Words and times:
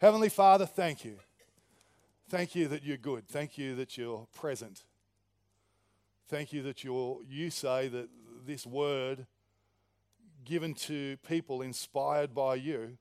Heavenly 0.00 0.28
Father, 0.28 0.66
thank 0.66 1.04
you. 1.04 1.16
Thank 2.28 2.54
you 2.54 2.68
that 2.68 2.84
you're 2.84 2.96
good. 2.96 3.26
Thank 3.26 3.58
you 3.58 3.74
that 3.74 3.98
you're 3.98 4.28
present. 4.32 4.84
Thank 6.28 6.52
you 6.52 6.62
that 6.62 6.84
you're, 6.84 7.18
you 7.28 7.50
say 7.50 7.88
that 7.88 8.08
this 8.46 8.64
word 8.64 9.26
given 10.46 10.72
to 10.74 11.18
people 11.28 11.60
inspired 11.60 12.34
by 12.34 12.54
you 12.54 12.96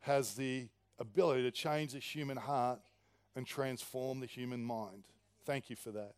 has 0.00 0.34
the 0.34 0.68
ability 0.98 1.42
to 1.44 1.50
change 1.50 1.92
the 1.92 1.98
human 1.98 2.36
heart 2.36 2.80
and 3.34 3.46
transform 3.46 4.20
the 4.20 4.26
human 4.26 4.62
mind. 4.62 5.04
Thank 5.46 5.70
you 5.70 5.76
for 5.76 5.90
that. 5.92 6.12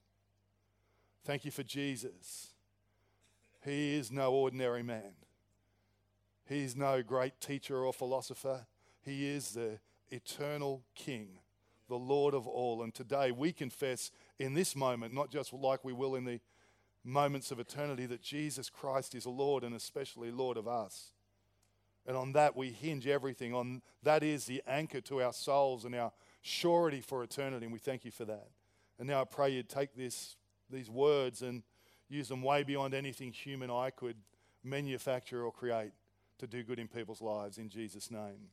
Thank 1.24 1.44
you 1.44 1.50
for 1.50 1.62
Jesus. 1.62 2.48
He 3.64 3.94
is 3.94 4.10
no 4.10 4.32
ordinary 4.32 4.82
man. 4.82 5.12
He's 6.46 6.74
no 6.76 7.02
great 7.02 7.40
teacher 7.40 7.84
or 7.84 7.92
philosopher. 7.92 8.66
He 9.02 9.28
is 9.28 9.52
the 9.52 9.78
eternal 10.10 10.82
King, 10.94 11.38
the 11.88 11.96
Lord 11.96 12.34
of 12.34 12.46
all. 12.46 12.82
And 12.82 12.94
today 12.94 13.30
we 13.30 13.52
confess 13.52 14.10
in 14.38 14.54
this 14.54 14.74
moment, 14.74 15.14
not 15.14 15.30
just 15.30 15.52
like 15.52 15.84
we 15.84 15.92
will 15.92 16.14
in 16.14 16.24
the 16.24 16.40
moments 17.04 17.50
of 17.50 17.60
eternity, 17.60 18.06
that 18.06 18.22
Jesus 18.22 18.70
Christ 18.70 19.14
is 19.14 19.26
Lord 19.26 19.62
and 19.62 19.74
especially 19.74 20.30
Lord 20.30 20.56
of 20.56 20.66
us. 20.66 21.12
And 22.06 22.16
on 22.16 22.32
that 22.32 22.56
we 22.56 22.70
hinge 22.70 23.06
everything. 23.06 23.54
On 23.54 23.82
that 24.02 24.22
is 24.22 24.46
the 24.46 24.62
anchor 24.66 25.00
to 25.02 25.22
our 25.22 25.32
souls 25.32 25.84
and 25.84 25.94
our 25.94 26.12
surety 26.42 27.00
for 27.00 27.22
eternity. 27.22 27.66
And 27.66 27.72
we 27.72 27.78
thank 27.78 28.04
you 28.04 28.10
for 28.10 28.24
that. 28.24 28.48
And 28.98 29.08
now 29.08 29.20
I 29.20 29.24
pray 29.24 29.50
you'd 29.50 29.68
take 29.68 29.94
this, 29.94 30.36
these 30.70 30.90
words 30.90 31.42
and 31.42 31.62
use 32.08 32.28
them 32.28 32.42
way 32.42 32.62
beyond 32.62 32.94
anything 32.94 33.32
human 33.32 33.70
eye 33.70 33.90
could 33.90 34.16
manufacture 34.62 35.44
or 35.44 35.52
create 35.52 35.92
to 36.38 36.46
do 36.46 36.62
good 36.62 36.78
in 36.78 36.88
people's 36.88 37.20
lives 37.22 37.58
in 37.58 37.68
Jesus' 37.68 38.10
name. 38.10 38.48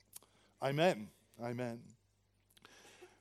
Amen. 0.61 1.09
Amen. 1.41 1.79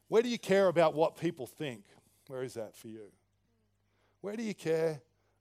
Where 0.08 0.22
do 0.22 0.28
you 0.28 0.38
care 0.38 0.68
about 0.68 0.94
what 0.94 1.16
people 1.16 1.46
think? 1.46 1.84
Where 2.26 2.42
is 2.42 2.54
that 2.54 2.76
for 2.76 2.88
you? 2.88 3.12
Where 4.20 4.36
do 4.36 4.42
you 4.42 4.54
care 4.54 5.00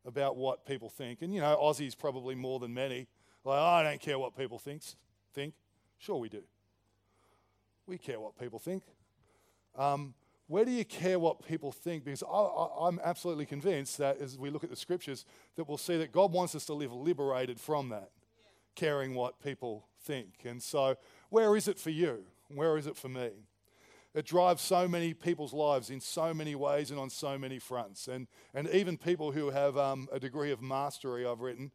about 0.10 0.36
what 0.36 0.66
people 0.66 0.90
think? 0.90 1.22
And 1.22 1.34
you 1.34 1.40
know, 1.40 1.58
Aussies 1.62 1.98
probably 1.98 2.36
more 2.36 2.60
than 2.60 2.74
many. 2.74 3.08
Like, 3.46 3.60
oh, 3.60 3.64
I 3.64 3.84
don't 3.84 4.02
care 4.02 4.20
what 4.20 4.36
people 4.36 4.60
thinks, 4.60 4.98
think. 5.34 5.54
Sure, 5.98 6.18
we 6.18 6.28
do. 6.28 6.44
We 7.88 7.98
care 7.98 8.20
what 8.20 8.38
people 8.38 8.60
think. 8.60 8.84
Um, 9.78 10.14
where 10.48 10.66
do 10.66 10.72
you 10.72 10.84
care 10.84 11.20
what 11.20 11.46
people 11.48 11.72
think? 11.72 12.04
Because 12.04 12.24
I, 12.24 12.88
am 12.88 13.00
absolutely 13.04 13.46
convinced 13.46 14.00
that 14.00 14.20
as 14.20 14.38
we 14.38 14.50
look 14.50 14.64
at 14.64 14.70
the 14.70 14.76
scriptures, 14.76 15.24
that 15.56 15.68
we'll 15.68 15.78
see 15.78 15.98
that 15.98 16.12
God 16.12 16.32
wants 16.32 16.56
us 16.56 16.66
to 16.66 16.74
live 16.74 16.92
liberated 16.92 17.60
from 17.60 17.90
that, 17.90 18.10
yeah. 18.38 18.46
caring 18.76 19.14
what 19.14 19.40
people 19.42 19.88
think. 20.04 20.34
And 20.46 20.62
so, 20.62 20.96
where 21.30 21.56
is 21.56 21.68
it 21.68 21.78
for 21.80 21.92
you? 21.92 22.26
Where 22.48 22.78
is 22.78 22.88
it 22.88 22.98
for 22.98 23.10
me? 23.10 23.30
It 24.16 24.26
drives 24.26 24.62
so 24.62 24.88
many 24.88 25.14
people's 25.14 25.54
lives 25.54 25.90
in 25.90 26.00
so 26.00 26.34
many 26.34 26.56
ways 26.56 26.90
and 26.90 27.00
on 27.00 27.10
so 27.10 27.38
many 27.38 27.60
fronts. 27.60 28.08
And, 28.08 28.28
and 28.54 28.68
even 28.70 28.98
people 28.98 29.32
who 29.32 29.52
have 29.52 29.78
um, 29.78 30.08
a 30.12 30.20
degree 30.20 30.52
of 30.52 30.62
mastery, 30.62 31.26
I've 31.26 31.42
written, 31.42 31.72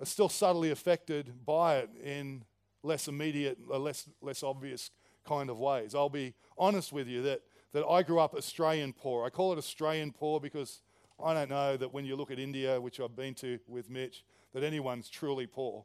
are 0.00 0.06
still 0.06 0.28
subtly 0.28 0.70
affected 0.72 1.46
by 1.46 1.78
it 1.78 1.90
in 2.02 2.44
less 2.82 3.06
immediate, 3.06 3.58
less, 3.68 4.08
less 4.20 4.42
obvious 4.42 4.90
kind 5.24 5.48
of 5.50 5.60
ways. 5.60 5.94
I'll 5.94 6.08
be 6.08 6.34
honest 6.58 6.92
with 6.92 7.06
you 7.06 7.22
that, 7.22 7.42
that 7.72 7.86
I 7.86 8.02
grew 8.02 8.18
up 8.18 8.34
Australian 8.34 8.92
poor. 8.92 9.24
I 9.24 9.30
call 9.30 9.52
it 9.52 9.58
Australian 9.58 10.12
poor 10.12 10.40
because 10.40 10.82
I 11.24 11.32
don't 11.32 11.50
know 11.50 11.76
that 11.76 11.92
when 11.94 12.04
you 12.04 12.16
look 12.16 12.32
at 12.32 12.40
India, 12.40 12.80
which 12.80 12.98
I've 12.98 13.14
been 13.14 13.34
to 13.34 13.60
with 13.68 13.88
Mitch, 13.88 14.24
that 14.52 14.64
anyone's 14.64 15.08
truly 15.08 15.46
poor, 15.46 15.84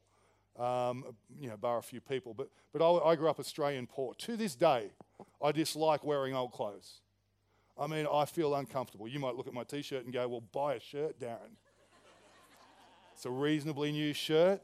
um, 0.58 1.06
you 1.40 1.50
know, 1.50 1.58
bar 1.58 1.78
a 1.78 1.84
few 1.84 2.02
people. 2.02 2.34
But, 2.34 2.50
but 2.74 2.82
I, 2.82 3.12
I 3.12 3.16
grew 3.16 3.30
up 3.30 3.40
Australian 3.40 3.86
poor. 3.86 4.16
To 4.16 4.36
this 4.36 4.56
day, 4.56 4.92
I 5.42 5.52
dislike 5.52 6.04
wearing 6.04 6.36
old 6.36 6.52
clothes. 6.52 7.02
I 7.80 7.88
mean, 7.88 8.08
I 8.12 8.26
feel 8.26 8.56
uncomfortable. 8.56 9.08
You 9.08 9.20
might 9.20 9.36
look 9.36 9.48
at 9.48 9.54
my 9.54 9.64
t 9.64 9.82
shirt 9.82 10.04
and 10.04 10.14
go, 10.14 10.28
Well, 10.28 10.42
buy 10.52 10.76
a 10.76 10.80
shirt, 10.80 11.20
Darren. 11.20 11.56
it's 13.14 13.26
a 13.26 13.30
reasonably 13.30 13.92
new 13.92 14.14
shirt, 14.14 14.62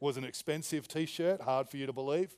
was 0.00 0.16
an 0.16 0.24
expensive 0.24 0.86
t 0.86 1.06
shirt, 1.06 1.40
hard 1.40 1.68
for 1.68 1.76
you 1.76 1.86
to 1.86 1.92
believe. 1.92 2.36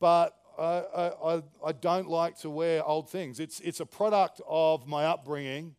But 0.00 0.36
I, 0.58 0.82
I, 1.24 1.42
I 1.66 1.72
don't 1.72 2.08
like 2.08 2.38
to 2.40 2.50
wear 2.50 2.84
old 2.84 3.08
things. 3.08 3.40
It's, 3.40 3.60
it's 3.60 3.80
a 3.80 3.86
product 3.86 4.40
of 4.46 4.86
my 4.86 5.04
upbringing 5.06 5.74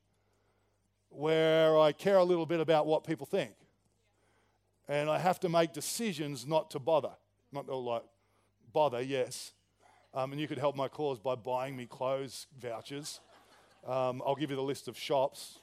where 1.10 1.78
I 1.78 1.92
care 1.92 2.18
a 2.18 2.24
little 2.24 2.46
bit 2.46 2.60
about 2.60 2.86
what 2.86 3.04
people 3.04 3.26
think. 3.26 3.52
And 4.88 5.10
I 5.10 5.20
have 5.20 5.40
to 5.42 5.50
make 5.50 5.74
decisions 5.74 6.48
not 6.48 6.72
to 6.72 6.80
bother. 6.80 7.12
Not 7.52 7.68
to 7.68 7.76
like 7.76 8.04
bother, 8.74 9.02
yes, 9.02 9.54
um, 10.14 10.32
and 10.32 10.42
you 10.42 10.48
could 10.48 10.58
help 10.58 10.76
my 10.76 10.88
cause 10.88 11.20
by 11.20 11.36
buying 11.36 11.76
me 11.76 11.86
clothes 11.86 12.48
vouchers. 12.60 13.20
Um, 13.86 14.22
I'll 14.26 14.36
give 14.36 14.50
you 14.50 14.56
the 14.56 14.62
list 14.62 14.88
of 14.88 14.98
shops. 14.98 15.60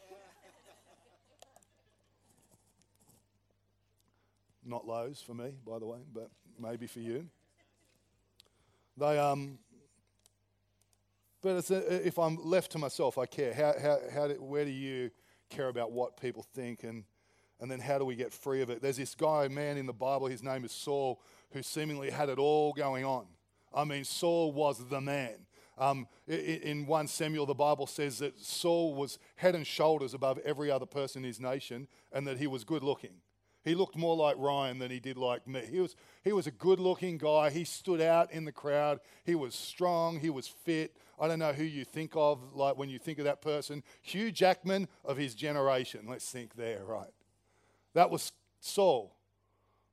Not 4.64 4.86
Lowe's 4.86 5.20
for 5.20 5.34
me, 5.34 5.52
by 5.64 5.78
the 5.78 5.86
way, 5.86 5.98
but 6.12 6.28
maybe 6.58 6.86
for 6.86 7.00
you. 7.00 7.28
They, 8.96 9.18
um, 9.18 9.58
but 11.42 11.70
a, 11.70 12.06
if 12.06 12.18
I'm 12.18 12.36
left 12.42 12.72
to 12.72 12.78
myself, 12.78 13.18
I 13.18 13.26
care. 13.26 13.54
How, 13.54 13.74
how, 13.80 13.98
how 14.12 14.28
do, 14.28 14.34
where 14.42 14.64
do 14.64 14.70
you 14.70 15.10
care 15.50 15.68
about 15.68 15.92
what 15.92 16.20
people 16.20 16.44
think, 16.54 16.82
and, 16.82 17.04
and 17.60 17.70
then 17.70 17.78
how 17.78 17.98
do 17.98 18.04
we 18.04 18.16
get 18.16 18.32
free 18.32 18.62
of 18.62 18.70
it? 18.70 18.82
There's 18.82 18.96
this 18.96 19.14
guy, 19.14 19.46
man 19.46 19.76
in 19.76 19.86
the 19.86 19.92
Bible, 19.92 20.26
his 20.26 20.42
name 20.42 20.64
is 20.64 20.72
Saul, 20.72 21.20
who 21.52 21.62
seemingly 21.62 22.10
had 22.10 22.28
it 22.28 22.38
all 22.38 22.72
going 22.72 23.04
on. 23.04 23.26
I 23.74 23.84
mean, 23.84 24.04
Saul 24.04 24.52
was 24.52 24.88
the 24.88 25.00
man. 25.00 25.46
Um, 25.78 26.08
in 26.26 26.86
1 26.86 27.06
Samuel, 27.06 27.44
the 27.44 27.54
Bible 27.54 27.86
says 27.86 28.18
that 28.18 28.38
Saul 28.40 28.94
was 28.94 29.18
head 29.36 29.54
and 29.54 29.66
shoulders 29.66 30.14
above 30.14 30.38
every 30.38 30.70
other 30.70 30.86
person 30.86 31.22
in 31.22 31.28
his 31.28 31.40
nation 31.40 31.86
and 32.12 32.26
that 32.26 32.38
he 32.38 32.46
was 32.46 32.64
good 32.64 32.82
looking. 32.82 33.20
He 33.66 33.74
looked 33.74 33.96
more 33.96 34.16
like 34.16 34.36
Ryan 34.38 34.78
than 34.78 34.92
he 34.92 35.00
did 35.00 35.18
like 35.18 35.46
me. 35.46 35.60
He 35.68 35.80
was, 35.80 35.96
he 36.22 36.32
was 36.32 36.46
a 36.46 36.52
good 36.52 36.78
looking 36.78 37.18
guy. 37.18 37.50
He 37.50 37.64
stood 37.64 38.00
out 38.00 38.30
in 38.30 38.44
the 38.44 38.52
crowd. 38.52 39.00
He 39.24 39.34
was 39.34 39.56
strong. 39.56 40.20
He 40.20 40.30
was 40.30 40.46
fit. 40.46 40.96
I 41.18 41.26
don't 41.26 41.40
know 41.40 41.52
who 41.52 41.64
you 41.64 41.84
think 41.84 42.12
of, 42.14 42.54
like 42.54 42.76
when 42.76 42.88
you 42.88 43.00
think 43.00 43.18
of 43.18 43.24
that 43.24 43.42
person. 43.42 43.82
Hugh 44.02 44.30
Jackman 44.30 44.86
of 45.04 45.16
his 45.16 45.34
generation. 45.34 46.06
Let's 46.08 46.30
think 46.30 46.54
there, 46.54 46.84
right? 46.84 47.10
That 47.94 48.08
was 48.08 48.30
Saul. 48.60 49.15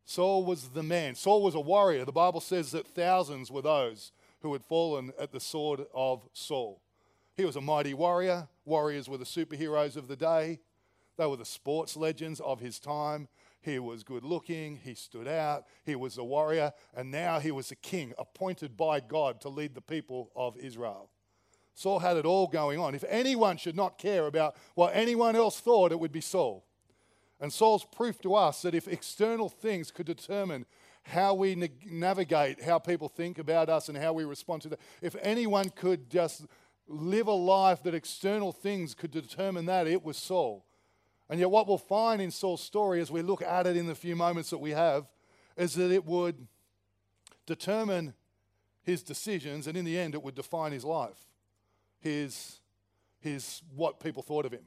Saul 0.06 0.44
was 0.44 0.70
the 0.70 0.84
man. 0.84 1.16
Saul 1.16 1.42
was 1.42 1.56
a 1.56 1.60
warrior. 1.60 2.06
The 2.06 2.12
Bible 2.12 2.42
says 2.42 2.72
that 2.72 2.88
thousands 2.88 3.50
were 3.50 3.62
those 3.62 4.12
who 4.42 4.54
had 4.54 4.64
fallen 4.64 5.12
at 5.20 5.32
the 5.32 5.40
sword 5.40 5.86
of 5.94 6.28
Saul. 6.34 6.82
He 7.36 7.46
was 7.46 7.56
a 7.56 7.62
mighty 7.62 7.94
warrior. 7.94 8.48
Warriors 8.66 9.10
were 9.10 9.18
the 9.18 9.26
superheroes 9.26 9.96
of 9.96 10.08
the 10.08 10.16
day, 10.16 10.60
they 11.18 11.26
were 11.26 11.38
the 11.38 11.46
sports 11.46 11.96
legends 11.96 12.40
of 12.40 12.60
his 12.60 12.80
time. 12.80 13.28
He 13.62 13.80
was 13.80 14.04
good 14.04 14.26
looking, 14.26 14.80
he 14.84 14.94
stood 14.94 15.28
out, 15.28 15.66
he 15.86 15.96
was 15.96 16.18
a 16.18 16.24
warrior, 16.24 16.74
and 16.94 17.10
now 17.10 17.40
he 17.40 17.52
was 17.52 17.72
a 17.72 17.78
king 17.78 18.14
appointed 18.18 18.76
by 18.76 19.00
God 19.00 19.40
to 19.42 19.50
lead 19.50 19.74
the 19.74 19.82
people 19.82 20.32
of 20.36 20.58
Israel. 20.58 21.10
Saul 21.74 22.00
had 22.00 22.18
it 22.18 22.26
all 22.26 22.48
going 22.48 22.78
on. 22.78 22.94
If 22.94 23.06
anyone 23.08 23.58
should 23.58 23.76
not 23.76 23.98
care 23.98 24.28
about 24.28 24.56
what 24.76 24.94
anyone 24.94 25.36
else 25.36 25.60
thought, 25.60 25.92
it 25.92 26.00
would 26.00 26.12
be 26.12 26.22
Saul. 26.22 26.66
And 27.40 27.52
Saul's 27.52 27.86
proof 27.86 28.20
to 28.22 28.36
us 28.36 28.62
that 28.62 28.76
if 28.76 28.88
external 28.88 29.50
things 29.50 29.92
could 29.92 30.06
determine 30.06 30.66
how 31.04 31.34
we 31.34 31.56
na- 31.56 31.68
navigate 31.86 32.64
how 32.64 32.80
people 32.80 33.10
think 33.10 33.38
about 33.38 33.70
us 33.70 33.90
and 33.90 33.98
how 33.98 34.14
we 34.14 34.24
respond 34.24 34.62
to 34.62 34.70
that, 34.70 34.80
if 35.02 35.16
anyone 35.22 35.70
could 35.70 36.10
just 36.10 36.46
live 36.88 37.28
a 37.28 37.34
life 37.34 37.84
that 37.84 37.94
external 37.94 38.52
things 38.52 38.94
could 38.94 39.12
determine 39.12 39.66
that, 39.66 39.88
it 39.88 40.04
was 40.04 40.18
Saul. 40.18 40.66
And 41.30 41.40
yet, 41.40 41.50
what 41.50 41.68
we'll 41.68 41.78
find 41.78 42.22
in 42.22 42.32
Saul's 42.32 42.62
story 42.62 43.02
as 43.02 43.10
we 43.10 43.22
look 43.22 43.42
at 43.42 43.66
it 43.66 43.78
in 43.78 43.88
the 43.88 43.96
few 43.96 44.16
moments 44.16 44.50
that 44.50 44.58
we 44.60 44.72
have 44.72 45.08
is 45.58 45.74
that 45.76 45.92
it 45.92 46.06
would 46.06 46.48
determine 47.46 48.14
his 48.84 49.02
decisions, 49.02 49.68
and 49.68 49.78
in 49.78 49.86
the 49.86 49.98
end, 49.98 50.14
it 50.14 50.22
would 50.22 50.36
define 50.36 50.72
his 50.72 50.84
life, 50.84 51.28
his, 52.00 52.60
his 53.20 53.62
what 53.74 54.00
people 54.00 54.22
thought 54.22 54.46
of 54.46 54.52
him. 54.52 54.66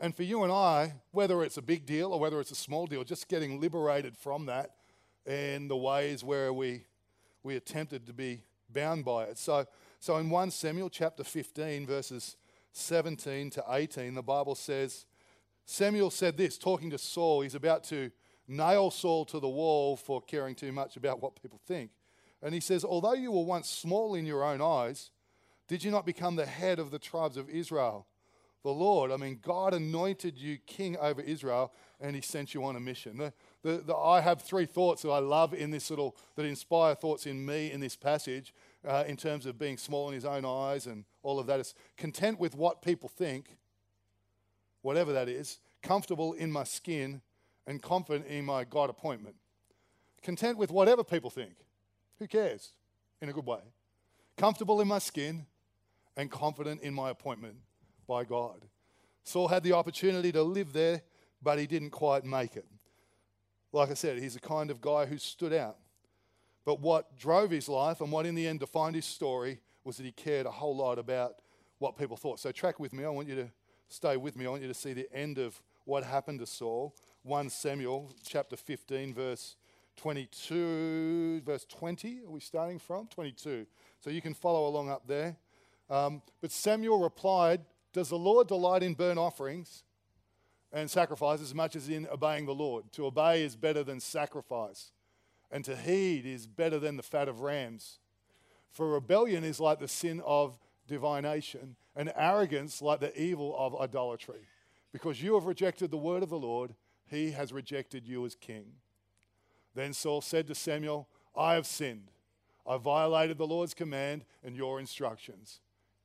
And 0.00 0.14
for 0.14 0.22
you 0.22 0.42
and 0.42 0.52
I, 0.52 0.94
whether 1.12 1.42
it's 1.42 1.56
a 1.56 1.62
big 1.62 1.86
deal 1.86 2.12
or 2.12 2.20
whether 2.20 2.40
it's 2.40 2.50
a 2.50 2.56
small 2.56 2.86
deal, 2.86 3.04
just 3.04 3.28
getting 3.28 3.60
liberated 3.60 4.16
from 4.16 4.46
that 4.46 4.72
and 5.26 5.70
the 5.70 5.76
ways 5.76 6.24
where 6.24 6.52
we, 6.52 6.84
we 7.42 7.56
attempted 7.56 8.06
to 8.06 8.12
be 8.12 8.42
bound 8.72 9.04
by 9.04 9.24
it. 9.24 9.38
So, 9.38 9.66
so 10.00 10.16
in 10.18 10.30
1 10.30 10.50
Samuel 10.50 10.90
chapter 10.90 11.24
15, 11.24 11.86
verses 11.86 12.36
17 12.72 13.50
to 13.50 13.64
18, 13.70 14.14
the 14.14 14.22
Bible 14.22 14.54
says, 14.54 15.06
Samuel 15.64 16.10
said 16.10 16.36
this, 16.36 16.58
talking 16.58 16.90
to 16.90 16.98
Saul. 16.98 17.40
He's 17.40 17.54
about 17.54 17.84
to 17.84 18.10
nail 18.46 18.90
Saul 18.90 19.24
to 19.26 19.40
the 19.40 19.48
wall 19.48 19.96
for 19.96 20.20
caring 20.20 20.54
too 20.54 20.72
much 20.72 20.96
about 20.96 21.22
what 21.22 21.40
people 21.40 21.60
think. 21.66 21.90
And 22.42 22.52
he 22.52 22.60
says, 22.60 22.84
Although 22.84 23.14
you 23.14 23.32
were 23.32 23.44
once 23.44 23.70
small 23.70 24.14
in 24.14 24.26
your 24.26 24.44
own 24.44 24.60
eyes, 24.60 25.10
did 25.66 25.82
you 25.82 25.90
not 25.90 26.04
become 26.04 26.36
the 26.36 26.44
head 26.44 26.78
of 26.78 26.90
the 26.90 26.98
tribes 26.98 27.38
of 27.38 27.48
Israel? 27.48 28.06
The 28.64 28.70
Lord, 28.70 29.12
I 29.12 29.18
mean, 29.18 29.40
God 29.42 29.74
anointed 29.74 30.38
you 30.38 30.56
king 30.56 30.96
over 30.96 31.20
Israel 31.20 31.70
and 32.00 32.16
he 32.16 32.22
sent 32.22 32.54
you 32.54 32.64
on 32.64 32.76
a 32.76 32.80
mission. 32.80 33.18
The, 33.18 33.32
the, 33.62 33.82
the, 33.86 33.94
I 33.94 34.22
have 34.22 34.40
three 34.40 34.64
thoughts 34.64 35.02
that 35.02 35.10
I 35.10 35.18
love 35.18 35.52
in 35.52 35.70
this 35.70 35.90
little, 35.90 36.16
that 36.34 36.46
inspire 36.46 36.94
thoughts 36.94 37.26
in 37.26 37.44
me 37.44 37.70
in 37.70 37.80
this 37.80 37.94
passage 37.94 38.54
uh, 38.88 39.04
in 39.06 39.18
terms 39.18 39.44
of 39.44 39.58
being 39.58 39.76
small 39.76 40.08
in 40.08 40.14
his 40.14 40.24
own 40.24 40.46
eyes 40.46 40.86
and 40.86 41.04
all 41.22 41.38
of 41.38 41.46
that. 41.46 41.60
Is 41.60 41.74
content 41.98 42.40
with 42.40 42.54
what 42.56 42.80
people 42.80 43.10
think, 43.10 43.58
whatever 44.80 45.12
that 45.12 45.28
is, 45.28 45.58
comfortable 45.82 46.32
in 46.32 46.50
my 46.50 46.64
skin, 46.64 47.20
and 47.66 47.82
confident 47.82 48.26
in 48.26 48.46
my 48.46 48.64
God 48.64 48.88
appointment. 48.88 49.36
Content 50.22 50.56
with 50.56 50.70
whatever 50.70 51.04
people 51.04 51.28
think. 51.28 51.52
Who 52.18 52.26
cares? 52.26 52.72
In 53.20 53.28
a 53.28 53.32
good 53.32 53.44
way. 53.46 53.60
Comfortable 54.38 54.80
in 54.80 54.88
my 54.88 55.00
skin 55.00 55.44
and 56.16 56.30
confident 56.30 56.80
in 56.80 56.94
my 56.94 57.10
appointment 57.10 57.56
by 58.06 58.24
God. 58.24 58.64
Saul 59.24 59.48
had 59.48 59.62
the 59.62 59.72
opportunity 59.72 60.30
to 60.32 60.42
live 60.42 60.72
there, 60.72 61.02
but 61.42 61.58
he 61.58 61.66
didn't 61.66 61.90
quite 61.90 62.24
make 62.24 62.56
it. 62.56 62.66
Like 63.72 63.90
I 63.90 63.94
said, 63.94 64.18
he's 64.18 64.34
the 64.34 64.40
kind 64.40 64.70
of 64.70 64.80
guy 64.80 65.06
who 65.06 65.18
stood 65.18 65.52
out. 65.52 65.78
But 66.64 66.80
what 66.80 67.16
drove 67.18 67.50
his 67.50 67.68
life 67.68 68.00
and 68.00 68.10
what 68.10 68.26
in 68.26 68.34
the 68.34 68.46
end 68.46 68.60
defined 68.60 68.94
his 68.94 69.04
story 69.04 69.60
was 69.82 69.96
that 69.96 70.04
he 70.04 70.12
cared 70.12 70.46
a 70.46 70.50
whole 70.50 70.76
lot 70.76 70.98
about 70.98 71.36
what 71.78 71.98
people 71.98 72.16
thought. 72.16 72.40
So, 72.40 72.52
track 72.52 72.80
with 72.80 72.92
me. 72.92 73.04
I 73.04 73.08
want 73.08 73.28
you 73.28 73.34
to 73.36 73.50
stay 73.88 74.16
with 74.16 74.36
me. 74.36 74.46
I 74.46 74.50
want 74.50 74.62
you 74.62 74.68
to 74.68 74.74
see 74.74 74.92
the 74.92 75.12
end 75.12 75.38
of 75.38 75.60
what 75.84 76.04
happened 76.04 76.40
to 76.40 76.46
Saul. 76.46 76.94
1 77.22 77.50
Samuel 77.50 78.12
chapter 78.24 78.56
15, 78.56 79.14
verse 79.14 79.56
22, 79.96 81.42
verse 81.42 81.64
20. 81.66 82.20
Are 82.26 82.30
we 82.30 82.40
starting 82.40 82.78
from? 82.78 83.06
22. 83.08 83.66
So 84.00 84.10
you 84.10 84.20
can 84.20 84.34
follow 84.34 84.66
along 84.66 84.90
up 84.90 85.06
there. 85.06 85.36
Um, 85.90 86.22
but 86.40 86.50
Samuel 86.50 87.00
replied, 87.00 87.60
Does 87.94 88.08
the 88.08 88.18
Lord 88.18 88.48
delight 88.48 88.82
in 88.82 88.94
burnt 88.94 89.20
offerings 89.20 89.84
and 90.72 90.90
sacrifices 90.90 91.48
as 91.48 91.54
much 91.54 91.76
as 91.76 91.88
in 91.88 92.08
obeying 92.12 92.44
the 92.44 92.54
Lord? 92.54 92.92
To 92.92 93.06
obey 93.06 93.42
is 93.44 93.54
better 93.54 93.84
than 93.84 94.00
sacrifice, 94.00 94.90
and 95.50 95.64
to 95.64 95.76
heed 95.76 96.26
is 96.26 96.48
better 96.48 96.80
than 96.80 96.96
the 96.96 97.04
fat 97.04 97.28
of 97.28 97.40
rams. 97.40 98.00
For 98.72 98.90
rebellion 98.90 99.44
is 99.44 99.60
like 99.60 99.78
the 99.78 99.86
sin 99.86 100.20
of 100.26 100.58
divination, 100.88 101.76
and 101.94 102.12
arrogance 102.16 102.82
like 102.82 102.98
the 102.98 103.18
evil 103.18 103.54
of 103.56 103.80
idolatry. 103.80 104.48
Because 104.92 105.22
you 105.22 105.34
have 105.34 105.46
rejected 105.46 105.92
the 105.92 105.96
word 105.96 106.24
of 106.24 106.30
the 106.30 106.38
Lord, 106.38 106.74
he 107.06 107.30
has 107.30 107.52
rejected 107.52 108.06
you 108.06 108.26
as 108.26 108.34
king. 108.34 108.72
Then 109.76 109.92
Saul 109.92 110.20
said 110.20 110.48
to 110.48 110.54
Samuel, 110.56 111.08
I 111.36 111.54
have 111.54 111.66
sinned. 111.66 112.10
I 112.66 112.76
violated 112.76 113.38
the 113.38 113.46
Lord's 113.46 113.74
command 113.74 114.24
and 114.42 114.56
your 114.56 114.80
instructions. 114.80 115.60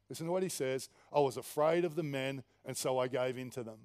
Listen 0.09 0.25
to 0.25 0.31
what 0.31 0.43
he 0.43 0.49
says 0.49 0.89
I 1.13 1.19
was 1.19 1.37
afraid 1.37 1.85
of 1.85 1.95
the 1.95 2.03
men, 2.03 2.43
and 2.65 2.75
so 2.75 2.97
I 2.97 3.07
gave 3.07 3.37
in 3.37 3.49
to 3.51 3.63
them. 3.63 3.77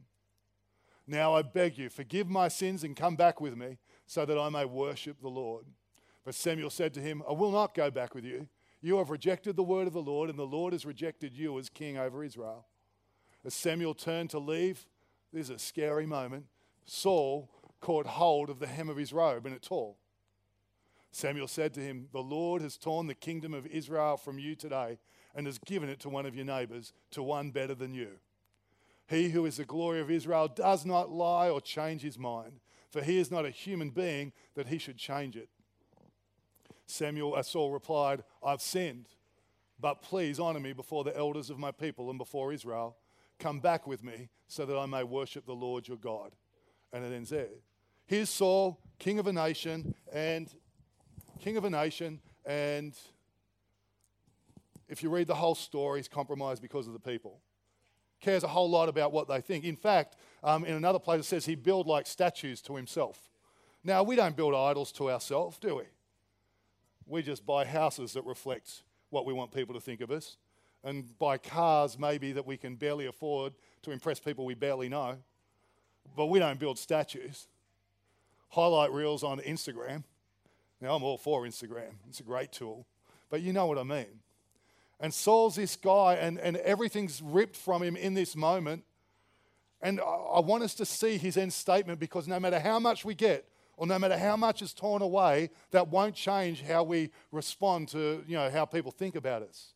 Now 1.07 1.35
I 1.35 1.43
beg 1.43 1.77
you, 1.77 1.91
forgive 1.91 2.29
my 2.29 2.49
sins 2.49 2.83
and 2.83 2.97
come 2.97 3.15
back 3.15 3.41
with 3.41 3.57
me, 3.57 3.79
so 4.07 4.25
that 4.25 4.39
I 4.39 4.49
may 4.49 4.65
worship 4.65 5.21
the 5.21 5.29
Lord. 5.29 5.67
But 6.25 6.35
Samuel 6.35 6.71
said 6.71 6.95
to 6.95 7.01
him, 7.01 7.23
I 7.29 7.33
will 7.33 7.51
not 7.51 7.75
go 7.75 7.91
back 7.91 8.15
with 8.15 8.25
you. 8.25 8.49
You 8.81 8.97
have 8.97 9.11
rejected 9.11 9.57
the 9.57 9.63
word 9.63 9.87
of 9.87 9.93
the 9.93 10.03
Lord, 10.03 10.31
and 10.31 10.39
the 10.39 10.47
Lord 10.47 10.73
has 10.73 10.87
rejected 10.87 11.35
you 11.35 11.59
as 11.59 11.69
king 11.69 11.99
over 11.99 12.25
Israel. 12.25 12.67
As 13.45 13.53
Samuel 13.53 13.95
turned 13.95 14.31
to 14.31 14.39
leave, 14.39 14.87
this 15.33 15.51
is 15.51 15.51
a 15.51 15.59
scary 15.59 16.07
moment. 16.07 16.47
Saul 16.87 17.51
caught 17.81 18.07
hold 18.07 18.49
of 18.49 18.59
the 18.59 18.67
hem 18.67 18.89
of 18.89 18.97
his 18.97 19.13
robe 19.13 19.45
and 19.45 19.55
it 19.55 19.63
tore. 19.63 19.97
Samuel 21.13 21.49
said 21.49 21.75
to 21.75 21.81
him, 21.81 22.09
The 22.13 22.23
Lord 22.23 22.63
has 22.63 22.79
torn 22.79 23.07
the 23.07 23.15
kingdom 23.15 23.53
of 23.53 23.67
Israel 23.67 24.17
from 24.17 24.39
you 24.39 24.55
today 24.55 24.99
and 25.35 25.47
has 25.47 25.59
given 25.59 25.89
it 25.89 26.01
to 26.01 26.09
one 26.09 26.27
of 26.27 26.35
your 26.35 26.45
neighbors, 26.45 26.93
to 27.11 27.23
one 27.23 27.51
better 27.51 27.75
than 27.75 27.95
you. 27.95 28.09
He 29.07 29.31
who 29.31 29.45
is 29.47 29.57
the 29.57 29.65
glory 29.65 30.01
of 30.01 30.11
Israel 30.11 30.49
does 30.49 30.87
not 30.87 31.11
lie 31.11 31.51
or 31.51 31.61
change 31.61 32.03
his 32.03 32.19
mind, 32.19 32.61
for 32.91 33.03
he 33.03 33.19
is 33.19 33.31
not 33.31 33.45
a 33.45 33.51
human 33.51 33.91
being 33.91 34.33
that 34.55 34.69
he 34.69 34.79
should 34.79 34.97
change 34.97 35.37
it. 35.37 35.49
Samuel, 36.87 37.35
uh, 37.35 37.43
Saul 37.43 37.71
replied, 37.71 38.23
I've 38.43 38.63
sinned, 38.63 39.07
but 39.81 40.03
please 40.03 40.39
honor 40.39 40.61
me 40.61 40.73
before 40.73 41.05
the 41.05 41.17
elders 41.17 41.51
of 41.51 41.59
my 41.59 41.71
people 41.71 42.11
and 42.11 42.19
before 42.19 42.53
Israel. 42.53 42.97
Come 43.39 43.61
back 43.61 43.87
with 43.87 44.05
me 44.05 44.29
so 44.47 44.65
that 44.65 44.79
I 44.79 44.87
may 44.87 45.03
worship 45.03 45.45
the 45.47 45.55
Lord 45.55 45.89
your 45.89 45.97
God. 45.97 46.33
And 46.93 47.05
it 47.05 47.13
ends 47.13 47.31
there. 47.31 47.49
Here's 48.07 48.31
Saul, 48.31 48.79
king 48.99 49.19
of 49.19 49.27
a 49.27 49.33
nation, 49.33 49.95
and 50.13 50.49
king 51.41 51.57
of 51.57 51.65
a 51.65 51.71
nation, 51.71 52.21
and 52.45 52.95
if 54.95 55.03
you 55.03 55.11
read 55.11 55.27
the 55.27 55.35
whole 55.35 55.57
story, 55.57 55.99
he's 55.99 56.07
compromised 56.07 56.63
because 56.63 56.87
of 56.87 56.93
the 56.93 57.01
people. 57.01 57.41
Cares 58.21 58.45
a 58.45 58.49
whole 58.49 58.71
lot 58.71 58.89
about 58.89 59.11
what 59.11 59.27
they 59.27 59.41
think. 59.41 59.65
In 59.65 59.75
fact, 59.75 60.15
um, 60.45 60.65
in 60.65 60.75
another 60.75 61.01
place 61.01 61.19
it 61.19 61.25
says 61.25 61.45
he 61.45 61.57
built 61.57 61.89
like 61.89 62.07
statues 62.07 62.61
to 62.63 62.77
himself. 62.77 63.19
Now, 63.83 64.05
we 64.05 64.15
don't 64.15 64.37
build 64.37 64.55
idols 64.55 64.93
to 64.93 65.11
ourselves, 65.11 65.59
do 65.59 65.75
we? 65.75 65.83
We 67.09 67.23
just 67.23 67.45
buy 67.45 67.65
houses 67.65 68.13
that 68.13 68.25
reflect 68.25 68.85
what 69.11 69.27
we 69.27 69.33
want 69.33 69.51
people 69.51 69.75
to 69.75 69.81
think 69.81 70.01
of 70.01 70.13
us 70.13 70.37
and 70.85 71.19
buy 71.19 71.39
cars 71.39 71.99
maybe 71.99 72.31
that 72.31 72.47
we 72.47 72.57
can 72.57 72.77
barely 72.77 73.07
afford 73.07 73.53
to 73.83 73.91
impress 73.91 74.21
people 74.21 74.45
we 74.45 74.55
barely 74.55 74.89
know. 74.89 75.17
But 76.17 76.27
we 76.27 76.39
don't 76.39 76.61
build 76.61 76.79
statues. 76.79 77.49
Highlight 78.51 78.93
reels 78.93 79.25
on 79.25 79.41
Instagram. 79.41 80.05
Now, 80.81 80.95
I'm 80.95 81.03
all 81.03 81.19
for 81.19 81.43
Instagram, 81.43 81.95
it's 82.09 82.21
a 82.21 82.23
great 82.23 82.53
tool. 82.53 82.87
But 83.29 83.43
you 83.43 83.53
know 83.53 83.67
what 83.67 83.79
I 83.79 83.83
mean. 83.83 84.21
And 85.05 85.13
Saul's 85.13 85.57
this 85.57 85.77
guy, 85.77 86.15
and, 86.15 86.39
and 86.39 86.57
everything's 86.57 87.21
ripped 87.21 87.57
from 87.57 87.83
him 87.83 87.95
in 87.95 88.15
this 88.15 88.35
moment. 88.35 88.85
And 89.83 90.01
I, 90.01 90.41
want 90.41 90.63
us 90.63 90.75
to 90.77 90.87
see 90.87 91.19
his 91.19 91.37
end 91.37 91.53
statement 91.53 92.01
because 92.01 92.27
no 92.27 92.41
matter 92.41 92.59
how 92.59 92.79
much 92.79 93.05
we 93.05 93.15
get, 93.15 93.47
or 93.77 93.87
no 93.87 93.99
matter 93.99 94.17
how 94.17 94.35
much 94.35 94.63
is 94.63 94.73
torn 94.73 95.03
away, 95.03 95.51
that 95.73 95.89
won't 95.89 96.15
change 96.15 96.63
how 96.63 96.85
we 96.85 97.11
respond 97.33 97.89
to 97.89 98.25
you 98.27 98.35
know, 98.35 98.49
how 98.49 98.65
people 98.65 98.91
think 98.91 99.15
about 99.15 99.43
us. 99.43 99.75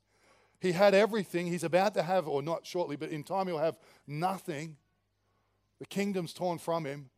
He 0.61 0.73
had 0.73 0.95
everything. 0.95 1.47
He's 1.47 1.63
about 1.63 1.93
to 1.93 2.03
have, 2.03 2.27
or 2.27 2.41
not 2.41 2.65
shortly, 2.65 2.97
but 2.97 3.11
in 3.11 3.23
time 3.23 3.49
he'll 3.49 3.59
have 3.59 3.77
nothing. 4.07 4.79
The 5.79 5.85
kingdom's 5.85 6.33
torn 6.33 6.57
from 6.57 6.87
him. 6.87 7.11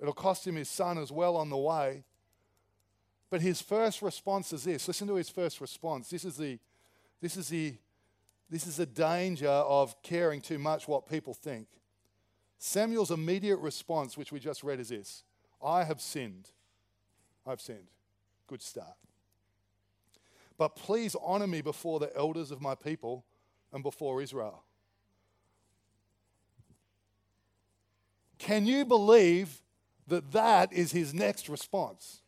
It'll 0.00 0.12
cost 0.12 0.44
him 0.44 0.56
his 0.56 0.68
son 0.68 0.98
as 0.98 1.12
well 1.12 1.36
on 1.36 1.50
the 1.50 1.56
way. 1.56 2.02
But 3.30 3.42
his 3.42 3.62
first 3.62 4.02
response 4.02 4.52
is 4.52 4.64
this. 4.64 4.88
Listen 4.88 5.06
to 5.06 5.14
his 5.14 5.30
first 5.30 5.60
response. 5.60 6.10
This 6.10 6.24
is 6.24 6.36
the, 6.36 6.58
this 7.22 7.36
is 7.36 7.48
the, 7.48 7.74
this 8.50 8.66
is 8.66 8.76
the 8.76 8.84
danger 8.84 9.48
of 9.48 10.02
caring 10.02 10.42
too 10.42 10.58
much 10.58 10.86
what 10.86 11.08
people 11.08 11.32
think. 11.32 11.68
Samuel's 12.58 13.12
immediate 13.12 13.58
response, 13.58 14.18
which 14.18 14.32
we 14.32 14.40
just 14.40 14.62
read, 14.62 14.80
is 14.80 14.90
this 14.90 15.22
I 15.64 15.84
have 15.84 16.00
sinned. 16.00 16.50
I've 17.46 17.60
sinned. 17.60 17.88
Good 18.46 18.60
start. 18.60 18.96
But 20.58 20.76
please 20.76 21.16
honor 21.24 21.46
me 21.46 21.60
before 21.60 21.98
the 21.98 22.14
elders 22.16 22.50
of 22.50 22.60
my 22.60 22.74
people 22.74 23.24
and 23.72 23.82
before 23.82 24.20
Israel. 24.20 24.64
Can 28.38 28.66
you 28.66 28.84
believe 28.84 29.62
that 30.08 30.32
that 30.32 30.72
is 30.72 30.90
his 30.90 31.14
next 31.14 31.48
response? 31.48 32.20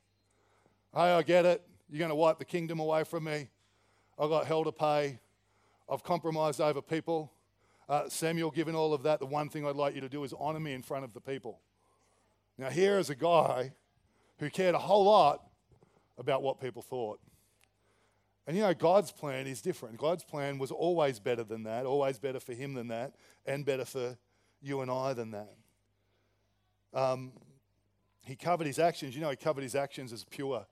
Hey, 0.95 1.01
I 1.01 1.23
get 1.23 1.45
it. 1.45 1.63
You're 1.91 1.99
going 1.99 2.11
to 2.11 2.15
wipe 2.15 2.39
the 2.39 2.45
kingdom 2.45 2.79
away 2.79 3.05
from 3.05 3.25
me. 3.25 3.49
I've 4.19 4.31
got 4.31 4.47
hell 4.47 4.65
to 4.65 4.73
pay. 4.73 5.19
I've 5.91 6.03
compromised 6.03 6.61
over 6.61 6.81
people. 6.81 7.33
Uh, 7.89 8.09
Samuel, 8.09 8.51
given 8.51 8.75
all 8.75 8.95
of 8.95 9.03
that, 9.03 9.19
the 9.19 9.27
one 9.27 9.49
thing 9.49 9.67
I'd 9.67 9.77
like 9.77 9.95
you 9.95 10.01
to 10.01 10.09
do 10.09 10.25
is 10.25 10.33
honor 10.39 10.61
me 10.61 10.73
in 10.73 10.83
front 10.83 11.05
of 11.05 11.13
the 11.13 11.21
people. 11.21 11.61
Now, 12.57 12.71
here 12.71 12.99
is 12.99 13.11
a 13.11 13.15
guy 13.15 13.73
who 14.39 14.49
cared 14.49 14.75
a 14.75 14.79
whole 14.79 15.05
lot 15.05 15.43
about 16.17 16.43
what 16.43 16.61
people 16.61 16.83
thought. 16.83 17.21
And 18.47 18.57
you 18.57 18.63
know, 18.63 18.75
God's 18.75 19.11
plan 19.11 19.47
is 19.47 19.61
different. 19.61 19.99
God's 19.99 20.23
plan 20.23 20.59
was 20.59 20.71
always 20.71 21.19
better 21.19 21.45
than 21.45 21.65
that, 21.65 21.87
always 21.87 22.19
better 22.19 22.41
for 22.41 22.53
him 22.53 22.75
than 22.75 22.89
that, 22.89 23.15
and 23.47 23.65
better 23.65 23.85
for 23.85 24.17
you 24.63 24.81
and 24.81 24.91
I 24.91 25.13
than 25.13 25.33
that. 25.33 25.55
Um, 26.93 27.33
he 28.25 28.37
covered 28.37 28.67
his 28.67 28.79
actions. 28.79 29.15
You 29.15 29.23
know, 29.23 29.31
he 29.31 29.37
covered 29.37 29.63
his 29.63 29.75
actions 29.75 30.13
as 30.13 30.25
pure 30.25 30.67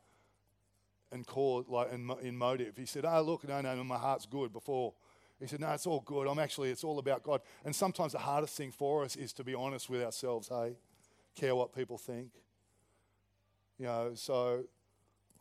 and 1.12 1.26
core, 1.26 1.64
like 1.68 1.92
in, 1.92 2.10
in 2.22 2.36
motive. 2.36 2.76
He 2.76 2.86
said, 2.86 3.04
"Oh, 3.04 3.22
look, 3.22 3.46
no, 3.46 3.60
no, 3.60 3.74
no, 3.74 3.84
my 3.84 3.98
heart's 3.98 4.26
good." 4.26 4.52
Before 4.52 4.94
he 5.40 5.46
said, 5.46 5.60
"No, 5.60 5.70
it's 5.70 5.86
all 5.86 6.00
good. 6.00 6.26
I'm 6.26 6.38
actually, 6.38 6.70
it's 6.70 6.84
all 6.84 6.98
about 6.98 7.22
God." 7.22 7.40
And 7.64 7.74
sometimes 7.74 8.12
the 8.12 8.18
hardest 8.18 8.56
thing 8.56 8.72
for 8.72 9.04
us 9.04 9.16
is 9.16 9.32
to 9.34 9.44
be 9.44 9.54
honest 9.54 9.90
with 9.90 10.02
ourselves. 10.02 10.48
Hey, 10.48 10.76
care 11.34 11.54
what 11.54 11.74
people 11.74 11.98
think. 11.98 12.30
You 13.78 13.86
know, 13.86 14.12
so 14.14 14.64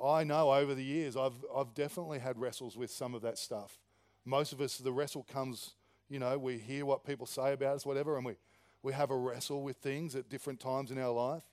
I 0.04 0.24
know 0.24 0.52
over 0.52 0.74
the 0.74 0.84
years 0.84 1.16
I've 1.16 1.46
I've 1.56 1.74
definitely 1.74 2.20
had 2.20 2.38
wrestles 2.38 2.78
with 2.78 2.92
some 2.92 3.14
of 3.14 3.22
that 3.22 3.38
stuff. 3.38 3.80
Most 4.26 4.54
of 4.54 4.62
us, 4.62 4.78
the 4.78 4.92
wrestle 4.92 5.24
comes, 5.24 5.72
you 6.10 6.20
know, 6.20 6.38
we 6.38 6.58
hear 6.58 6.86
what 6.86 7.04
people 7.04 7.26
say 7.26 7.54
about 7.54 7.76
us, 7.76 7.86
whatever, 7.86 8.18
and 8.18 8.26
we 8.26 8.36
we 8.84 8.94
have 8.94 9.12
a 9.12 9.16
wrestle 9.16 9.62
with 9.62 9.78
things 9.78 10.16
at 10.16 10.30
different 10.30 10.60
times 10.60 10.92
in 10.92 10.98
our 10.98 11.12
life. 11.12 11.44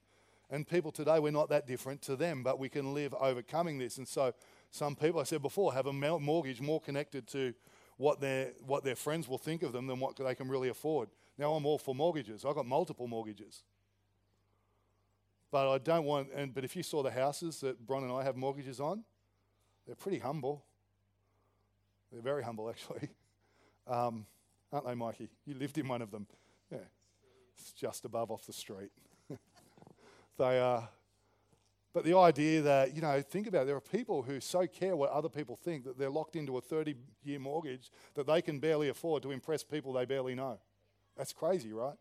And 0.51 0.67
people 0.67 0.91
today, 0.91 1.19
we're 1.19 1.31
not 1.31 1.51
that 1.51 1.67
different 1.67 2.01
to 2.03 2.17
them, 2.17 2.43
but 2.43 2.59
we 2.59 2.69
can 2.69 2.95
live 2.95 3.15
overcoming 3.15 3.79
this. 3.79 3.99
And 3.99 4.09
so, 4.09 4.33
some 4.71 4.97
people, 4.97 5.21
I 5.21 5.25
said 5.25 5.43
before, 5.43 5.75
have 5.75 5.87
a 5.87 5.93
mortgage 5.93 6.61
more 6.61 6.81
connected 6.81 7.27
to 7.29 7.55
what 7.99 8.21
their, 8.21 8.53
what 8.67 8.85
their 8.85 8.97
friends 8.97 9.29
will 9.29 9.39
think 9.39 9.63
of 9.63 9.73
them 9.73 9.87
than 9.87 10.01
what 10.01 10.17
they 10.17 10.35
can 10.35 10.49
really 10.49 10.69
afford. 10.69 11.09
Now, 11.37 11.53
I'm 11.55 11.67
all 11.67 11.79
for 11.79 11.95
mortgages. 11.95 12.45
I've 12.45 12.55
got 12.55 12.67
multiple 12.67 13.09
mortgages. 13.09 13.63
But 15.51 15.71
I 15.71 15.79
don't 15.79 16.05
want, 16.05 16.29
and, 16.35 16.55
but 16.55 16.65
if 16.65 16.77
you 16.77 16.83
saw 16.83 17.03
the 17.03 17.11
houses 17.11 17.61
that 17.61 17.87
Bron 17.87 18.03
and 18.03 18.13
I 18.13 18.23
have 18.23 18.37
mortgages 18.37 18.81
on, 18.81 19.05
they're 19.87 19.97
pretty 19.97 20.19
humble. 20.19 20.65
They're 22.13 22.23
very 22.23 22.43
humble, 22.43 22.71
actually. 22.71 23.11
Um, 23.91 24.27
aren't 24.71 24.87
they, 24.87 24.95
Mikey? 24.95 25.31
You 25.47 25.55
lived 25.55 25.79
in 25.79 25.89
one 25.89 26.03
of 26.03 26.11
them. 26.11 26.27
Yeah. 26.71 26.77
It's 27.57 27.73
just 27.73 28.05
above 28.05 28.31
off 28.31 28.45
the 28.45 28.53
street. 28.53 28.91
They 30.39 30.59
are. 30.59 30.89
But 31.93 32.05
the 32.05 32.17
idea 32.17 32.63
that, 32.63 32.95
you 32.95 33.03
know, 33.03 33.21
think 33.23 33.47
about 33.47 33.63
it, 33.63 33.67
there 33.67 33.77
are 33.77 33.81
people 33.81 34.23
who 34.23 34.41
so 34.41 34.67
care 34.67 34.95
what 34.95 35.11
other 35.11 35.29
people 35.29 35.57
think 35.57 35.85
that 35.85 35.99
they're 35.99 36.11
locked 36.11 36.37
into 36.37 36.57
a 36.57 36.61
30 36.61 36.95
year 37.25 37.39
mortgage 37.39 37.91
that 38.15 38.27
they 38.27 38.41
can 38.41 38.61
barely 38.61 38.89
afford 38.89 39.23
to 39.25 39.31
impress 39.31 39.65
people 39.65 39.93
they 39.93 40.05
barely 40.05 40.35
know. 40.35 40.59
That's 41.17 41.33
crazy, 41.33 41.73
right? 41.73 41.97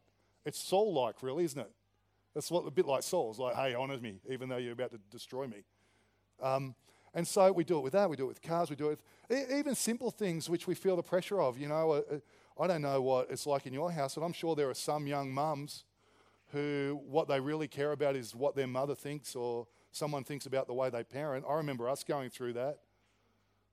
It's 0.45 0.59
Saul 0.59 0.93
like, 0.93 1.23
really, 1.23 1.45
isn't 1.45 1.59
it? 1.59 1.71
That's 2.33 2.51
what, 2.51 2.67
a 2.67 2.71
bit 2.71 2.85
like 2.85 3.01
Saul's 3.01 3.39
like, 3.39 3.55
hey, 3.55 3.73
honour 3.73 3.97
me, 3.97 4.19
even 4.29 4.49
though 4.49 4.57
you're 4.57 4.73
about 4.73 4.91
to 4.91 4.99
destroy 5.09 5.47
me. 5.47 5.63
Um, 6.41 6.75
and 7.13 7.27
so 7.27 7.51
we 7.51 7.63
do 7.63 7.79
it 7.79 7.81
with 7.81 7.93
that, 7.93 8.07
we 8.09 8.15
do 8.15 8.25
it 8.25 8.27
with 8.27 8.41
cars, 8.43 8.69
we 8.69 8.75
do 8.75 8.89
it 8.89 8.99
with 9.29 9.51
even 9.51 9.73
simple 9.73 10.11
things 10.11 10.47
which 10.47 10.67
we 10.67 10.75
feel 10.75 10.95
the 10.95 11.01
pressure 11.01 11.41
of. 11.41 11.57
You 11.57 11.69
know, 11.69 11.91
uh, 11.91 12.01
uh 12.11 12.19
I 12.61 12.67
don't 12.67 12.83
know 12.83 13.01
what 13.01 13.31
it's 13.31 13.47
like 13.47 13.65
in 13.65 13.73
your 13.73 13.91
house, 13.91 14.15
but 14.15 14.21
I'm 14.21 14.33
sure 14.33 14.55
there 14.55 14.69
are 14.69 14.75
some 14.75 15.07
young 15.07 15.31
mums 15.31 15.85
who 16.51 16.99
what 17.05 17.27
they 17.27 17.39
really 17.39 17.67
care 17.67 17.91
about 17.91 18.15
is 18.15 18.33
what 18.33 18.55
their 18.55 18.67
mother 18.67 18.95
thinks 18.95 19.35
or 19.35 19.67
someone 19.91 20.23
thinks 20.23 20.45
about 20.45 20.67
the 20.67 20.73
way 20.73 20.89
they 20.89 21.03
parent. 21.03 21.45
I 21.47 21.55
remember 21.55 21.89
us 21.89 22.03
going 22.03 22.29
through 22.29 22.53
that. 22.53 22.79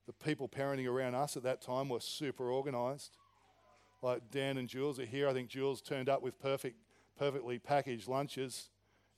The 0.07 0.13
people 0.13 0.47
parenting 0.47 0.87
around 0.87 1.15
us 1.15 1.35
at 1.35 1.43
that 1.43 1.61
time 1.61 1.89
were 1.89 1.99
super 1.99 2.51
organized. 2.51 3.17
Like 4.01 4.29
Dan 4.29 4.57
and 4.57 4.67
Jules 4.67 4.99
are 4.99 5.05
here. 5.05 5.27
I 5.27 5.33
think 5.33 5.49
Jules 5.49 5.81
turned 5.81 6.09
up 6.09 6.21
with 6.21 6.39
perfect, 6.39 6.77
perfectly 7.17 7.57
packaged 7.57 8.07
lunches, 8.07 8.69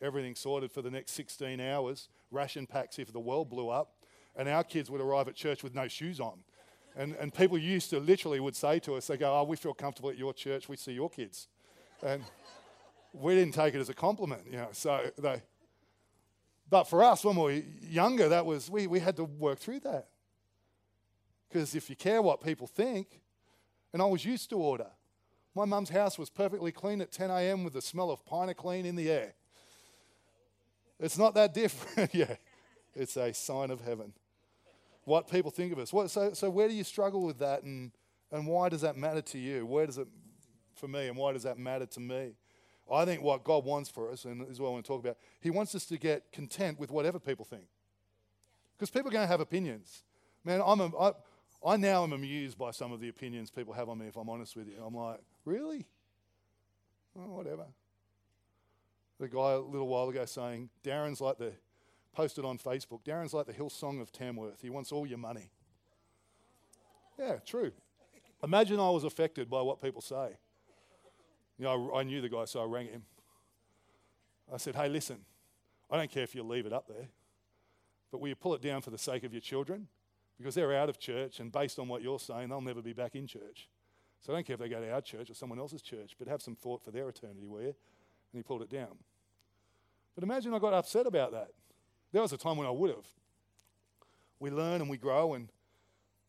everything 0.02 0.36
sorted 0.36 0.72
for 0.72 0.82
the 0.82 0.92
next 0.92 1.12
16 1.12 1.60
hours, 1.60 2.08
ration 2.32 2.66
packs 2.66 3.00
if 3.00 3.12
the 3.12 3.20
world 3.20 3.50
blew 3.50 3.70
up. 3.70 3.96
And 4.36 4.48
our 4.48 4.64
kids 4.64 4.90
would 4.92 5.02
arrive 5.02 5.28
at 5.28 5.36
church 5.36 5.64
with 5.64 5.74
no 5.74 5.88
shoes 5.88 6.20
on. 6.20 6.44
And, 6.96 7.16
and 7.16 7.34
people 7.34 7.58
used 7.58 7.90
to 7.90 8.00
literally 8.00 8.40
would 8.40 8.56
say 8.56 8.80
to 8.80 8.96
us, 8.96 9.08
they 9.08 9.18
go, 9.18 9.36
oh, 9.36 9.44
we 9.44 9.56
feel 9.56 9.74
comfortable 9.74 10.10
at 10.10 10.18
your 10.18 10.34
church. 10.34 10.70
We 10.70 10.78
see 10.78 10.94
your 10.94 11.10
kids. 11.10 11.48
And 12.04 12.24
we 13.20 13.36
didn't 13.36 13.54
take 13.54 13.74
it 13.74 13.80
as 13.80 13.90
a 13.90 13.94
compliment, 13.94 14.44
you 14.50 14.58
know. 14.58 14.70
So 14.72 15.12
they, 15.18 15.42
but 16.70 16.86
for 16.86 17.04
us, 17.04 17.24
when 17.24 17.36
we 17.36 17.42
were 17.42 17.64
younger, 17.82 18.30
that 18.30 18.46
was, 18.46 18.70
we, 18.70 18.88
we 18.88 19.00
had 19.00 19.16
to 19.18 19.24
work 19.24 19.60
through 19.60 19.82
that. 19.82 20.08
Because 21.48 21.76
if 21.76 21.90
you 21.90 21.96
care 21.96 22.22
what 22.22 22.44
people 22.44 22.68
think, 22.68 23.22
and 23.94 24.02
I 24.02 24.06
was 24.06 24.26
used 24.26 24.50
to 24.50 24.58
order. 24.58 24.88
My 25.56 25.66
mum's 25.66 25.90
house 25.90 26.20
was 26.20 26.30
perfectly 26.30 26.72
clean 26.72 27.02
at 27.02 27.12
10 27.12 27.32
a.m. 27.32 27.64
with 27.64 27.74
the 27.74 27.82
smell 27.82 28.12
of 28.12 28.24
pine 28.26 28.54
clean 28.54 28.86
in 28.86 28.96
the 28.96 29.10
air. 29.10 29.34
It's 31.00 31.18
not 31.18 31.34
that 31.36 31.54
different. 31.54 32.14
yeah, 32.14 32.36
it's 32.94 33.18
a 33.18 33.34
sign 33.34 33.72
of 33.72 33.82
heaven 33.82 34.14
what 35.08 35.32
people 35.32 35.50
think 35.50 35.72
of 35.72 35.80
us. 35.80 35.94
What, 35.94 36.12
so, 36.12 36.34
so 36.34 36.50
where 36.50 36.68
do 36.68 36.74
you 36.74 36.84
struggle 36.84 37.26
with 37.26 37.40
that, 37.40 37.64
and, 37.64 37.92
and 38.30 38.46
why 38.46 38.68
does 38.68 38.82
that 38.82 38.98
matter 38.98 39.22
to 39.22 39.38
you? 39.38 39.66
Where 39.66 39.86
does 39.86 39.98
it, 39.98 40.08
for 40.76 40.90
me, 40.90 41.08
and 41.08 41.16
why 41.16 41.32
does 41.32 41.44
that 41.44 41.58
matter 41.58 41.86
to 41.86 42.00
me? 42.02 42.34
I 42.92 43.06
think 43.06 43.22
what 43.22 43.44
God 43.44 43.66
wants 43.66 43.90
for 43.90 44.12
us, 44.12 44.26
and 44.26 44.42
this 44.42 44.50
is 44.50 44.60
what 44.60 44.70
I 44.70 44.72
want 44.72 44.86
to 44.86 44.88
talk 44.88 45.00
about, 45.02 45.18
He 45.40 45.50
wants 45.50 45.76
us 45.76 45.86
to 45.88 45.98
get 45.98 46.32
content 46.32 46.80
with 46.80 46.92
whatever 46.92 47.20
people 47.20 47.46
think. 47.46 47.66
Because 48.76 48.90
people 48.90 49.10
are 49.10 49.12
going 49.12 49.24
to 49.24 49.28
have 49.28 49.40
opinions. 49.40 50.04
Man, 50.44 50.62
I'm 50.64 50.80
a, 50.80 50.92
I, 50.98 51.12
I 51.66 51.78
now 51.78 52.04
am 52.04 52.14
amused 52.14 52.58
by 52.58 52.72
some 52.72 52.92
of 52.92 53.00
the 53.00 53.10
opinions 53.10 53.50
people 53.50 53.74
have 53.74 53.90
on 53.90 53.98
me, 53.98 54.08
if 54.08 54.16
I'm 54.16 54.30
honest 54.30 54.56
with 54.56 54.68
you. 54.68 54.76
I'm 54.86 54.96
like, 54.96 55.20
really? 55.46 55.86
Oh, 57.18 57.36
whatever. 57.36 57.66
The 59.20 59.28
guy 59.28 59.54
a 59.54 59.60
little 59.60 59.88
while 59.88 60.08
ago 60.10 60.26
saying, 60.26 60.70
Darren's 60.84 61.20
like 61.20 61.40
the 61.40 61.54
posted 62.18 62.44
on 62.44 62.58
Facebook 62.58 63.04
Darren's 63.06 63.32
like 63.32 63.46
the 63.46 63.54
Hillsong 63.54 64.02
of 64.02 64.12
Tamworth. 64.12 64.62
He 64.62 64.72
wants 64.72 64.92
all 64.92 65.06
your 65.06 65.20
money. 65.20 65.52
Yeah, 67.20 67.36
true. 67.46 67.72
Imagine 68.44 68.80
I 68.80 68.90
was 68.90 69.04
affected 69.04 69.50
by 69.50 69.62
what 69.62 69.82
people 69.82 70.02
say. 70.02 70.38
You 71.58 71.66
know, 71.66 71.92
I, 71.94 72.00
I 72.00 72.04
knew 72.04 72.22
the 72.22 72.30
guy, 72.30 72.46
so 72.46 72.62
I 72.62 72.66
rang 72.66 72.88
him. 72.88 73.04
I 74.54 74.58
said, 74.58 74.76
hey, 74.76 74.88
listen, 74.88 75.18
I 75.90 75.98
don't 75.98 76.12
care 76.12 76.24
if 76.24 76.36
you 76.36 76.44
leave 76.44 76.66
it 76.66 76.74
up 76.74 76.88
there, 76.88 77.08
but 78.12 78.22
will 78.22 78.30
you 78.30 78.36
pull 78.36 78.54
it 78.54 78.62
down 78.62 78.82
for 78.82 78.92
the 78.92 78.98
sake 78.98 79.24
of 79.24 79.34
your 79.34 79.42
children? 79.42 79.88
Because 80.38 80.56
they're 80.56 80.76
out 80.76 80.88
of 80.88 81.00
church, 81.00 81.40
and 81.40 81.52
based 81.52 81.80
on 81.80 81.88
what 81.88 82.02
you're 82.02 82.20
saying, 82.20 82.50
they'll 82.50 82.62
never 82.62 82.82
be 82.82 82.94
back 82.94 83.16
in 83.16 83.26
church. 83.26 83.68
So 84.22 84.32
I 84.32 84.38
don't 84.38 84.46
care 84.46 84.54
if 84.54 84.60
they 84.60 84.70
go 84.70 84.80
to 84.80 84.92
our 84.92 85.02
church 85.02 85.30
or 85.30 85.34
someone 85.34 85.60
else's 85.60 85.82
church, 85.82 86.16
but 86.18 86.28
have 86.28 86.42
some 86.42 86.56
thought 86.56 86.84
for 86.84 86.92
their 86.92 87.10
eternity, 87.10 87.48
will 87.48 87.62
you? 87.62 87.68
And 87.68 87.76
he 88.34 88.44
pulled 88.44 88.62
it 88.62 88.70
down. 88.70 88.98
But 90.16 90.24
imagine 90.24 90.54
I 90.54 90.60
got 90.60 90.74
upset 90.74 91.06
about 91.08 91.32
that. 91.32 91.50
There 92.12 92.22
was 92.22 92.34
a 92.34 92.38
time 92.38 92.58
when 92.58 92.68
I 92.68 92.72
would 92.72 92.90
have. 92.90 93.06
We 94.40 94.50
learn 94.50 94.82
and 94.82 94.90
we 94.90 94.98
grow 94.98 95.34
and 95.34 95.50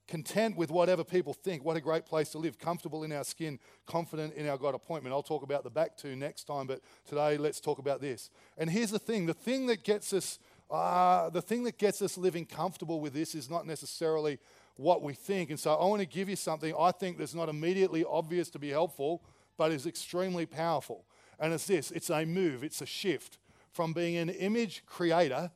content 0.09 0.57
with 0.57 0.71
whatever 0.71 1.05
people 1.05 1.35
think. 1.35 1.65
What 1.65 1.77
a 1.77 1.81
great 1.81 2.07
place 2.07 2.31
to 2.31 2.39
live. 2.39 2.59
Comfortable 2.59 3.05
in 3.05 3.13
our 3.13 3.25
skin, 3.25 3.61
confident 3.87 4.35
in 4.35 4.49
our 4.49 4.57
God 4.57 4.75
appointment. 4.75 5.15
I'll 5.15 5.23
talk 5.23 5.43
about 5.43 5.63
the 5.63 5.71
back 5.71 5.97
two 5.97 6.17
next 6.17 6.45
time, 6.45 6.67
but 6.67 6.81
today 7.07 7.37
let's 7.37 7.61
talk 7.61 7.79
about 7.79 8.01
this. 8.01 8.31
And 8.57 8.71
here's 8.71 8.91
the 8.91 8.99
thing 8.99 9.27
the 9.27 9.35
thing 9.35 9.67
that 9.67 9.85
gets 9.85 10.13
us. 10.13 10.39
Uh, 10.71 11.31
the 11.31 11.41
thing 11.41 11.65
that 11.65 11.79
gets 11.79 12.03
us 12.03 12.19
living 12.19 12.45
comfortable 12.45 13.01
with 13.01 13.15
this 13.15 13.35
is 13.35 13.49
not 13.49 13.67
necessarily 13.67 14.39
what 14.77 15.01
we 15.03 15.15
think. 15.15 15.49
And 15.49 15.59
so 15.59 15.75
I 15.75 15.87
want 15.87 16.01
to 16.01 16.07
give 16.07 16.29
you 16.29 16.37
something 16.37 16.75
I 16.79 16.91
think 16.91 17.17
that's 17.17 17.35
not 17.35 17.49
immediately 17.49 18.05
obvious 18.05 18.51
to 18.51 18.59
be 18.59 18.69
helpful, 18.69 19.23
but 19.57 19.73
is 19.73 19.87
extremely 19.87 20.45
powerful. 20.45 21.07
And 21.41 21.55
it's 21.55 21.67
this 21.67 21.91
it's 21.91 22.11
a 22.11 22.27
move, 22.27 22.65
it's 22.65 22.83
a 22.83 22.87
shift 22.87 23.39
from 23.73 23.95
being 23.95 24.17
an 24.17 24.29
image 24.29 24.85
creator 24.85 25.51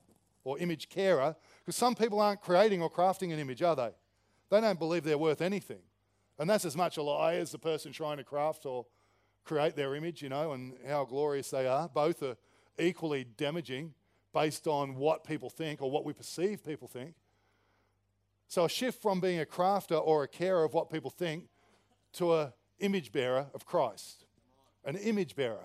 or 0.45 0.59
image 0.59 0.89
carer, 0.89 1.37
because 1.61 1.77
some 1.77 1.95
people 1.95 2.21
aren't 2.21 2.41
creating 2.41 2.83
or 2.83 2.91
crafting 2.91 3.33
an 3.33 3.39
image, 3.39 3.63
are 3.63 3.77
they? 3.77 3.91
They 4.53 4.61
don't 4.61 4.79
believe 4.79 5.03
they're 5.03 5.17
worth 5.17 5.41
anything. 5.41 5.81
And 6.39 6.49
that's 6.49 6.67
as 6.67 6.77
much 6.77 6.99
a 6.99 7.03
lie 7.03 7.37
as 7.37 7.53
the 7.53 7.59
person 7.59 7.91
trying 7.91 8.19
to 8.19 8.25
craft 8.25 8.67
or 8.67 8.85
create 9.45 9.77
their 9.77 9.95
image, 9.95 10.21
you 10.21 10.29
know, 10.29 10.53
and 10.53 10.75
how 10.87 11.07
glorious 11.07 11.49
they 11.49 11.67
are. 11.67 11.89
Both 11.89 12.23
are 12.23 12.37
equally 12.79 13.25
damaging 13.25 13.95
based 14.35 14.67
on 14.67 14.97
what 14.97 15.25
people 15.25 15.49
think 15.49 15.81
or 15.81 15.91
what 15.91 16.05
we 16.05 16.13
perceive 16.13 16.63
people 16.63 16.87
think. 16.87 17.15
So 18.47 18.67
a 18.67 18.69
shift 18.69 19.01
from 19.01 19.21
being 19.21 19.41
a 19.41 19.47
crafter 19.47 19.99
or 19.99 20.23
a 20.23 20.29
carer 20.29 20.65
of 20.65 20.75
what 20.75 20.91
people 20.91 21.11
think 21.11 21.45
to 22.13 22.35
a 22.35 22.53
image 22.79 23.11
bearer 23.11 23.47
of 23.55 23.65
Christ. 23.65 24.27
An 24.85 24.97
image 24.97 25.35
bearer. 25.35 25.65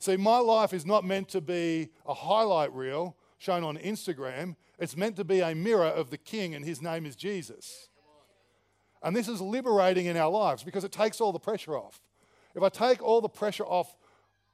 See, 0.00 0.16
my 0.16 0.38
life 0.38 0.72
is 0.72 0.84
not 0.84 1.04
meant 1.04 1.28
to 1.28 1.40
be 1.40 1.90
a 2.04 2.14
highlight 2.14 2.72
reel 2.72 3.16
shown 3.38 3.64
on 3.64 3.76
Instagram. 3.78 4.56
It's 4.78 4.96
meant 4.96 5.16
to 5.16 5.24
be 5.24 5.40
a 5.40 5.54
mirror 5.54 5.86
of 5.86 6.10
the 6.10 6.18
King, 6.18 6.54
and 6.54 6.64
his 6.64 6.80
name 6.82 7.06
is 7.06 7.16
Jesus. 7.16 7.88
And 9.02 9.14
this 9.14 9.28
is 9.28 9.40
liberating 9.40 10.06
in 10.06 10.16
our 10.16 10.30
lives 10.30 10.62
because 10.62 10.84
it 10.84 10.92
takes 10.92 11.20
all 11.20 11.32
the 11.32 11.38
pressure 11.38 11.76
off. 11.76 12.00
If 12.54 12.62
I 12.62 12.68
take 12.68 13.02
all 13.02 13.20
the 13.20 13.28
pressure 13.28 13.64
off 13.66 13.96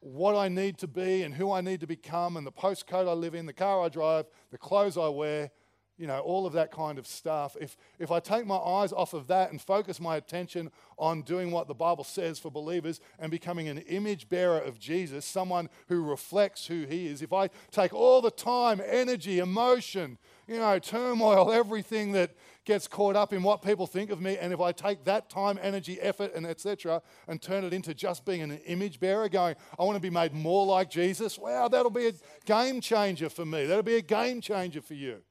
what 0.01 0.35
I 0.35 0.49
need 0.49 0.79
to 0.79 0.89
be 0.89 1.23
and 1.23 1.35
who 1.35 1.53
I 1.53 1.61
need 1.61 1.81
to 1.81 1.87
become 1.87 2.37
and 2.37 2.47
the 2.47 2.53
postcode 2.53 3.09
I 3.09 3.13
live 3.13 3.35
in, 3.35 3.47
the 3.47 3.53
car 3.53 3.83
I 3.83 3.89
drive, 3.89 4.27
the 4.51 4.59
clothes 4.59 4.97
I 4.97 5.09
wear, 5.09 5.51
you 6.01 6.07
know, 6.07 6.21
all 6.21 6.47
of 6.47 6.55
that 6.55 6.73
kind 6.73 6.99
of 6.99 7.07
stuff. 7.07 7.59
If, 7.61 7.77
if 7.99 8.11
I 8.11 8.21
take 8.21 8.47
my 8.47 8.57
eyes 8.57 8.91
off 8.91 9.13
of 9.13 9.27
that 9.27 9.51
and 9.51 9.61
focus 9.61 10.01
my 10.01 10.17
attention 10.17 10.71
on 10.99 11.21
doing 11.21 11.51
what 11.51 11.69
the 11.69 11.75
Bible 11.75 12.05
says 12.05 12.39
for 12.39 12.51
believers 12.51 13.01
and 13.19 13.31
becoming 13.31 13.69
an 13.69 13.79
image 13.79 14.31
bearer 14.31 14.59
of 14.59 14.79
Jesus, 14.79 15.27
someone 15.27 15.69
who 15.89 16.03
reflects 16.03 16.67
who 16.67 16.87
he 16.87 17.07
is, 17.07 17.21
if 17.21 17.35
I 17.35 17.51
take 17.71 17.93
all 17.93 18.23
the 18.23 18.31
time, 18.31 18.81
energy, 18.83 19.41
emotion, 19.41 20.17
you 20.49 20.57
know, 20.57 20.79
turmoil, 20.79 21.53
everything 21.53 22.13
that 22.13 22.31
gets 22.65 22.89
caught 22.89 23.15
up 23.15 23.35
in 23.35 23.43
what 23.43 23.61
people 23.61 23.87
think 23.87 24.11
of 24.11 24.23
me, 24.23 24.39
and 24.39 24.55
if 24.55 24.61
I 24.61 24.73
take 24.73 25.05
that 25.05 25.29
time, 25.29 25.59
energy, 25.61 26.01
effort, 26.01 26.35
and 26.35 26.47
etc., 26.47 27.03
and 27.29 27.43
turn 27.43 27.63
it 27.63 27.75
into 27.75 27.93
just 27.93 28.25
being 28.25 28.41
an 28.41 28.53
image 28.65 29.01
bearer, 29.01 29.29
going, 29.29 29.55
I 29.79 29.85
want 29.85 29.97
to 29.97 30.01
be 30.01 30.09
made 30.09 30.33
more 30.33 30.65
like 30.65 30.89
Jesus, 30.89 31.39
wow, 31.39 31.69
that'll 31.69 31.91
be 31.91 32.07
a 32.07 32.13
game 32.47 32.81
changer 32.81 33.29
for 33.29 33.45
me. 33.45 33.67
That'll 33.67 33.83
be 33.83 33.97
a 33.97 34.03
game 34.03 34.41
changer 34.41 34.81
for 34.81 34.95
you. 34.95 35.23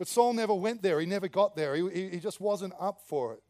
But 0.00 0.08
Saul 0.08 0.32
never 0.32 0.54
went 0.54 0.80
there. 0.80 0.98
He 0.98 1.04
never 1.04 1.28
got 1.28 1.54
there. 1.54 1.74
He, 1.74 2.08
he 2.08 2.20
just 2.20 2.40
wasn't 2.40 2.72
up 2.80 3.02
for 3.04 3.34
it. 3.34 3.42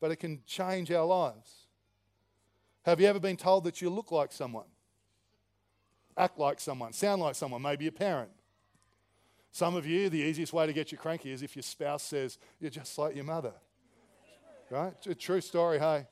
But 0.00 0.10
it 0.10 0.16
can 0.16 0.40
change 0.46 0.90
our 0.90 1.04
lives. 1.04 1.66
Have 2.86 3.02
you 3.02 3.06
ever 3.06 3.20
been 3.20 3.36
told 3.36 3.64
that 3.64 3.82
you 3.82 3.90
look 3.90 4.10
like 4.10 4.32
someone? 4.32 4.64
Act 6.16 6.38
like 6.38 6.58
someone, 6.58 6.94
sound 6.94 7.20
like 7.20 7.34
someone, 7.34 7.60
maybe 7.60 7.86
a 7.86 7.92
parent. 7.92 8.30
Some 9.50 9.76
of 9.76 9.84
you, 9.84 10.08
the 10.08 10.20
easiest 10.20 10.54
way 10.54 10.66
to 10.66 10.72
get 10.72 10.90
you 10.90 10.96
cranky 10.96 11.30
is 11.30 11.42
if 11.42 11.54
your 11.54 11.62
spouse 11.62 12.02
says, 12.02 12.38
You're 12.60 12.70
just 12.70 12.96
like 12.96 13.14
your 13.14 13.26
mother. 13.26 13.52
Right? 14.70 14.94
It's 14.96 15.06
a 15.06 15.14
true 15.14 15.42
story, 15.42 15.78
hey? 15.78 16.06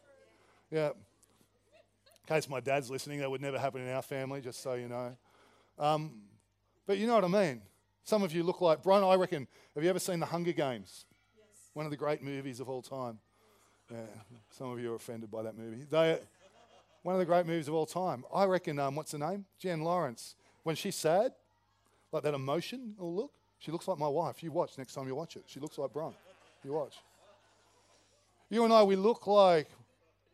Yeah. 0.71 0.89
In 0.89 2.29
case 2.29 2.47
my 2.47 2.61
dad's 2.61 2.91
listening, 2.91 3.21
that 3.21 3.31
would 3.31 3.41
never 3.41 3.59
happen 3.59 3.81
in 3.81 3.89
our 3.89 4.03
family, 4.03 4.43
just 4.43 4.63
so 4.63 4.75
you 4.75 4.89
know. 4.89 5.17
Um, 5.79 6.21
but 6.87 6.99
you 6.99 7.07
know 7.07 7.15
what 7.15 7.25
I 7.25 7.29
mean. 7.29 7.63
Some 8.05 8.23
of 8.23 8.33
you 8.33 8.43
look 8.43 8.61
like 8.61 8.83
Bron. 8.83 9.05
I 9.05 9.15
reckon. 9.15 9.47
Have 9.75 9.85
you 9.85 9.91
ever 9.91 9.99
seen 9.99 10.21
The 10.21 10.27
Hunger 10.27 10.53
Games? 10.53 11.07
Yes. 11.37 11.71
One 11.75 11.87
of 11.87 11.91
the 11.91 11.97
great 11.97 12.23
movies 12.23 12.61
of 12.61 12.69
all 12.69 12.83
time. 12.83 13.19
Yeah, 13.91 13.99
some 14.51 14.71
of 14.71 14.81
you 14.81 14.93
are 14.93 14.97
offended 14.97 15.31
by 15.31 15.43
that 15.43 15.57
movie. 15.57 15.85
They, 15.91 16.19
one 17.03 17.15
of 17.15 17.19
the 17.19 17.25
great 17.25 17.47
movies 17.47 17.67
of 17.69 17.75
all 17.75 17.87
time. 17.87 18.25
I 18.35 18.45
reckon. 18.45 18.79
Um, 18.79 18.95
what's 18.95 19.13
her 19.13 19.19
name? 19.19 19.47
Jen 19.59 19.83
Lawrence. 19.83 20.37
When 20.63 20.77
she's 20.77 20.97
sad, 20.97 21.33
like 22.13 22.23
that 22.23 22.35
emotion 22.35 22.95
or 22.99 23.11
look, 23.11 23.33
she 23.59 23.73
looks 23.73 23.89
like 23.89 23.99
my 23.99 24.09
wife. 24.09 24.43
You 24.43 24.53
watch 24.53 24.77
next 24.79 24.95
time 24.95 25.07
you 25.07 25.15
watch 25.15 25.37
it. 25.37 25.45
She 25.47 25.61
looks 25.61 25.79
like 25.79 25.93
Bron. 25.93 26.15
You 26.65 26.73
watch. 26.73 26.95
You 28.49 28.65
and 28.65 28.73
I, 28.73 28.83
we 28.83 28.97
look 28.97 29.27
like 29.27 29.71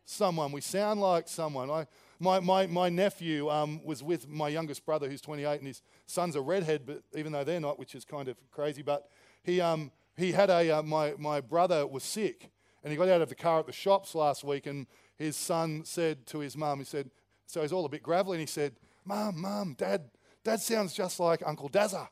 someone. 0.07 0.51
We 0.51 0.61
sound 0.61 1.01
like 1.01 1.27
someone. 1.27 1.69
I, 1.69 1.85
my, 2.19 2.39
my, 2.39 2.65
my 2.65 2.89
nephew 2.89 3.49
um, 3.49 3.81
was 3.83 4.01
with 4.01 4.27
my 4.27 4.49
youngest 4.49 4.85
brother, 4.85 5.09
who's 5.09 5.21
28, 5.21 5.59
and 5.59 5.67
his 5.67 5.81
son's 6.05 6.35
a 6.35 6.41
redhead, 6.41 6.83
but 6.85 7.03
even 7.15 7.31
though 7.31 7.43
they're 7.43 7.59
not, 7.59 7.77
which 7.77 7.93
is 7.93 8.05
kind 8.05 8.27
of 8.27 8.37
crazy. 8.51 8.81
But 8.81 9.09
he, 9.43 9.61
um, 9.61 9.91
he 10.15 10.31
had 10.31 10.49
a, 10.49 10.79
uh, 10.79 10.81
my, 10.81 11.13
my 11.17 11.41
brother 11.41 11.85
was 11.85 12.03
sick, 12.03 12.49
and 12.83 12.91
he 12.91 12.97
got 12.97 13.09
out 13.09 13.21
of 13.21 13.29
the 13.29 13.35
car 13.35 13.59
at 13.59 13.67
the 13.67 13.73
shops 13.73 14.15
last 14.15 14.43
week, 14.43 14.65
and 14.65 14.87
his 15.17 15.35
son 15.35 15.83
said 15.85 16.25
to 16.27 16.39
his 16.39 16.57
mum, 16.57 16.79
he 16.79 16.85
said, 16.85 17.11
so 17.45 17.61
he's 17.61 17.71
all 17.71 17.85
a 17.85 17.89
bit 17.89 18.03
gravelly, 18.03 18.37
and 18.37 18.41
he 18.41 18.51
said, 18.51 18.73
Mum, 19.05 19.39
Mum, 19.39 19.75
Dad, 19.77 20.09
Dad 20.43 20.59
sounds 20.59 20.93
just 20.93 21.19
like 21.19 21.41
Uncle 21.45 21.69
Dazza. 21.69 22.09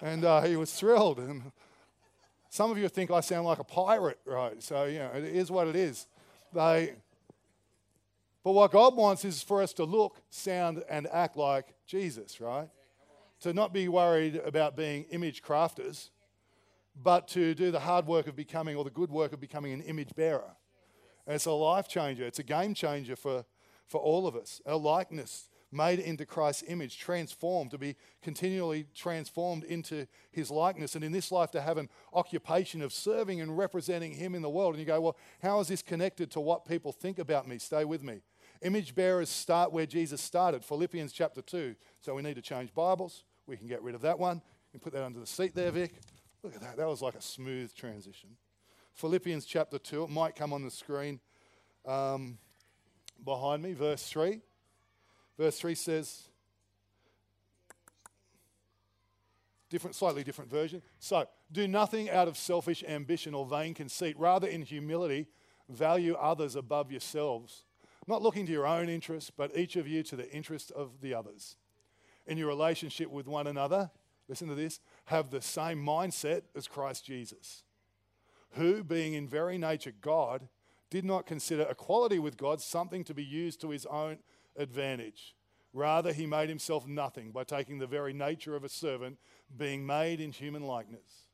And 0.00 0.24
uh, 0.24 0.42
he 0.42 0.56
was 0.56 0.72
thrilled. 0.72 1.18
And 1.18 1.52
some 2.50 2.70
of 2.70 2.78
you 2.78 2.88
think 2.88 3.10
I 3.10 3.20
sound 3.20 3.46
like 3.46 3.58
a 3.58 3.64
pirate, 3.64 4.18
right? 4.24 4.60
So, 4.62 4.84
you 4.84 4.98
know, 4.98 5.10
it 5.14 5.24
is 5.24 5.50
what 5.50 5.68
it 5.68 5.76
is. 5.76 6.06
They, 6.52 6.94
but 8.48 8.54
what 8.54 8.70
God 8.70 8.96
wants 8.96 9.26
is 9.26 9.42
for 9.42 9.60
us 9.60 9.74
to 9.74 9.84
look, 9.84 10.22
sound, 10.30 10.82
and 10.88 11.06
act 11.12 11.36
like 11.36 11.74
Jesus, 11.86 12.40
right? 12.40 12.70
To 13.40 13.52
not 13.52 13.74
be 13.74 13.88
worried 13.88 14.36
about 14.36 14.74
being 14.74 15.04
image 15.10 15.42
crafters, 15.42 16.08
but 16.96 17.28
to 17.28 17.54
do 17.54 17.70
the 17.70 17.80
hard 17.80 18.06
work 18.06 18.26
of 18.26 18.36
becoming, 18.36 18.74
or 18.74 18.84
the 18.84 18.90
good 18.90 19.10
work 19.10 19.34
of 19.34 19.38
becoming 19.38 19.74
an 19.74 19.82
image 19.82 20.14
bearer. 20.16 20.56
And 21.26 21.34
it's 21.34 21.44
a 21.44 21.52
life 21.52 21.88
changer, 21.88 22.24
it's 22.24 22.38
a 22.38 22.42
game 22.42 22.72
changer 22.72 23.16
for, 23.16 23.44
for 23.86 24.00
all 24.00 24.26
of 24.26 24.34
us. 24.34 24.62
Our 24.64 24.78
likeness 24.78 25.50
made 25.70 25.98
into 25.98 26.24
Christ's 26.24 26.64
image, 26.68 26.98
transformed, 26.98 27.70
to 27.72 27.76
be 27.78 27.96
continually 28.22 28.86
transformed 28.94 29.64
into 29.64 30.06
his 30.30 30.50
likeness, 30.50 30.94
and 30.94 31.04
in 31.04 31.12
this 31.12 31.30
life 31.30 31.50
to 31.50 31.60
have 31.60 31.76
an 31.76 31.90
occupation 32.14 32.80
of 32.80 32.94
serving 32.94 33.42
and 33.42 33.58
representing 33.58 34.12
him 34.12 34.34
in 34.34 34.40
the 34.40 34.48
world. 34.48 34.74
And 34.74 34.80
you 34.80 34.86
go, 34.86 35.00
well, 35.00 35.16
how 35.42 35.60
is 35.60 35.68
this 35.68 35.82
connected 35.82 36.30
to 36.30 36.40
what 36.40 36.64
people 36.64 36.92
think 36.92 37.18
about 37.18 37.46
me? 37.46 37.58
Stay 37.58 37.84
with 37.84 38.02
me. 38.02 38.22
Image 38.62 38.94
bearers 38.94 39.28
start 39.28 39.72
where 39.72 39.86
Jesus 39.86 40.20
started, 40.20 40.64
Philippians 40.64 41.12
chapter 41.12 41.40
2. 41.40 41.76
So 42.00 42.14
we 42.14 42.22
need 42.22 42.34
to 42.34 42.42
change 42.42 42.74
Bibles. 42.74 43.24
We 43.46 43.56
can 43.56 43.66
get 43.66 43.82
rid 43.82 43.94
of 43.94 44.00
that 44.02 44.18
one. 44.18 44.42
Can 44.72 44.80
put 44.80 44.92
that 44.92 45.04
under 45.04 45.20
the 45.20 45.26
seat 45.26 45.54
there, 45.54 45.70
Vic. 45.70 45.94
Look 46.42 46.54
at 46.54 46.60
that. 46.60 46.76
That 46.76 46.88
was 46.88 47.00
like 47.00 47.14
a 47.14 47.22
smooth 47.22 47.74
transition. 47.74 48.30
Philippians 48.94 49.46
chapter 49.46 49.78
2. 49.78 50.04
It 50.04 50.10
might 50.10 50.34
come 50.34 50.52
on 50.52 50.64
the 50.64 50.70
screen 50.70 51.20
um, 51.86 52.38
behind 53.24 53.62
me, 53.62 53.72
verse 53.72 54.08
3. 54.08 54.40
Verse 55.38 55.58
3 55.58 55.74
says, 55.76 56.28
different, 59.70 59.94
slightly 59.94 60.24
different 60.24 60.50
version. 60.50 60.82
So, 60.98 61.26
do 61.50 61.68
nothing 61.68 62.10
out 62.10 62.28
of 62.28 62.36
selfish 62.36 62.84
ambition 62.86 63.34
or 63.34 63.46
vain 63.46 63.74
conceit. 63.74 64.18
Rather, 64.18 64.48
in 64.48 64.62
humility, 64.62 65.28
value 65.68 66.14
others 66.14 66.56
above 66.56 66.90
yourselves, 66.90 67.64
not 68.08 68.22
looking 68.22 68.46
to 68.46 68.52
your 68.52 68.66
own 68.66 68.88
interests, 68.88 69.30
but 69.30 69.56
each 69.56 69.76
of 69.76 69.86
you 69.86 70.02
to 70.04 70.16
the 70.16 70.30
interest 70.32 70.70
of 70.72 71.00
the 71.00 71.14
others. 71.14 71.56
In 72.26 72.38
your 72.38 72.48
relationship 72.48 73.10
with 73.10 73.26
one 73.26 73.46
another, 73.46 73.90
listen 74.28 74.48
to 74.48 74.54
this, 74.54 74.80
have 75.06 75.30
the 75.30 75.40
same 75.40 75.84
mindset 75.84 76.42
as 76.56 76.68
Christ 76.68 77.04
Jesus, 77.04 77.64
who, 78.52 78.82
being 78.82 79.14
in 79.14 79.28
very 79.28 79.58
nature 79.58 79.92
God, 80.00 80.48
did 80.90 81.04
not 81.04 81.26
consider 81.26 81.62
equality 81.64 82.18
with 82.18 82.36
God 82.36 82.60
something 82.60 83.04
to 83.04 83.14
be 83.14 83.24
used 83.24 83.60
to 83.60 83.70
his 83.70 83.86
own 83.86 84.18
advantage. 84.56 85.34
Rather, 85.72 86.12
he 86.12 86.26
made 86.26 86.48
himself 86.48 86.86
nothing 86.86 87.30
by 87.30 87.44
taking 87.44 87.78
the 87.78 87.86
very 87.86 88.12
nature 88.12 88.56
of 88.56 88.64
a 88.64 88.68
servant, 88.68 89.18
being 89.56 89.86
made 89.86 90.20
in 90.20 90.32
human 90.32 90.62
likeness. 90.62 91.26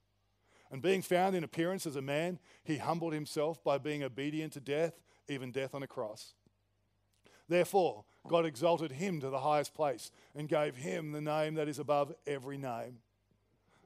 And 0.70 0.82
being 0.82 1.02
found 1.02 1.36
in 1.36 1.44
appearance 1.44 1.86
as 1.86 1.94
a 1.94 2.02
man, 2.02 2.40
he 2.64 2.78
humbled 2.78 3.12
himself 3.12 3.62
by 3.62 3.78
being 3.78 4.02
obedient 4.02 4.52
to 4.54 4.60
death, 4.60 4.94
even 5.28 5.52
death 5.52 5.72
on 5.72 5.84
a 5.84 5.86
cross. 5.86 6.34
Therefore, 7.48 8.04
God 8.26 8.46
exalted 8.46 8.92
him 8.92 9.20
to 9.20 9.30
the 9.30 9.40
highest 9.40 9.74
place 9.74 10.10
and 10.34 10.48
gave 10.48 10.76
him 10.76 11.12
the 11.12 11.20
name 11.20 11.54
that 11.54 11.68
is 11.68 11.78
above 11.78 12.14
every 12.26 12.56
name. 12.56 12.98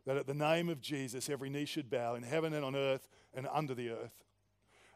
That 0.07 0.17
at 0.17 0.27
the 0.27 0.35
name 0.35 0.69
of 0.69 0.81
Jesus, 0.81 1.29
every 1.29 1.51
knee 1.51 1.65
should 1.65 1.91
bow 1.91 2.15
in 2.15 2.23
heaven 2.23 2.55
and 2.55 2.65
on 2.65 2.77
earth 2.77 3.09
and 3.35 3.47
under 3.53 3.75
the 3.75 3.91
earth 3.91 4.25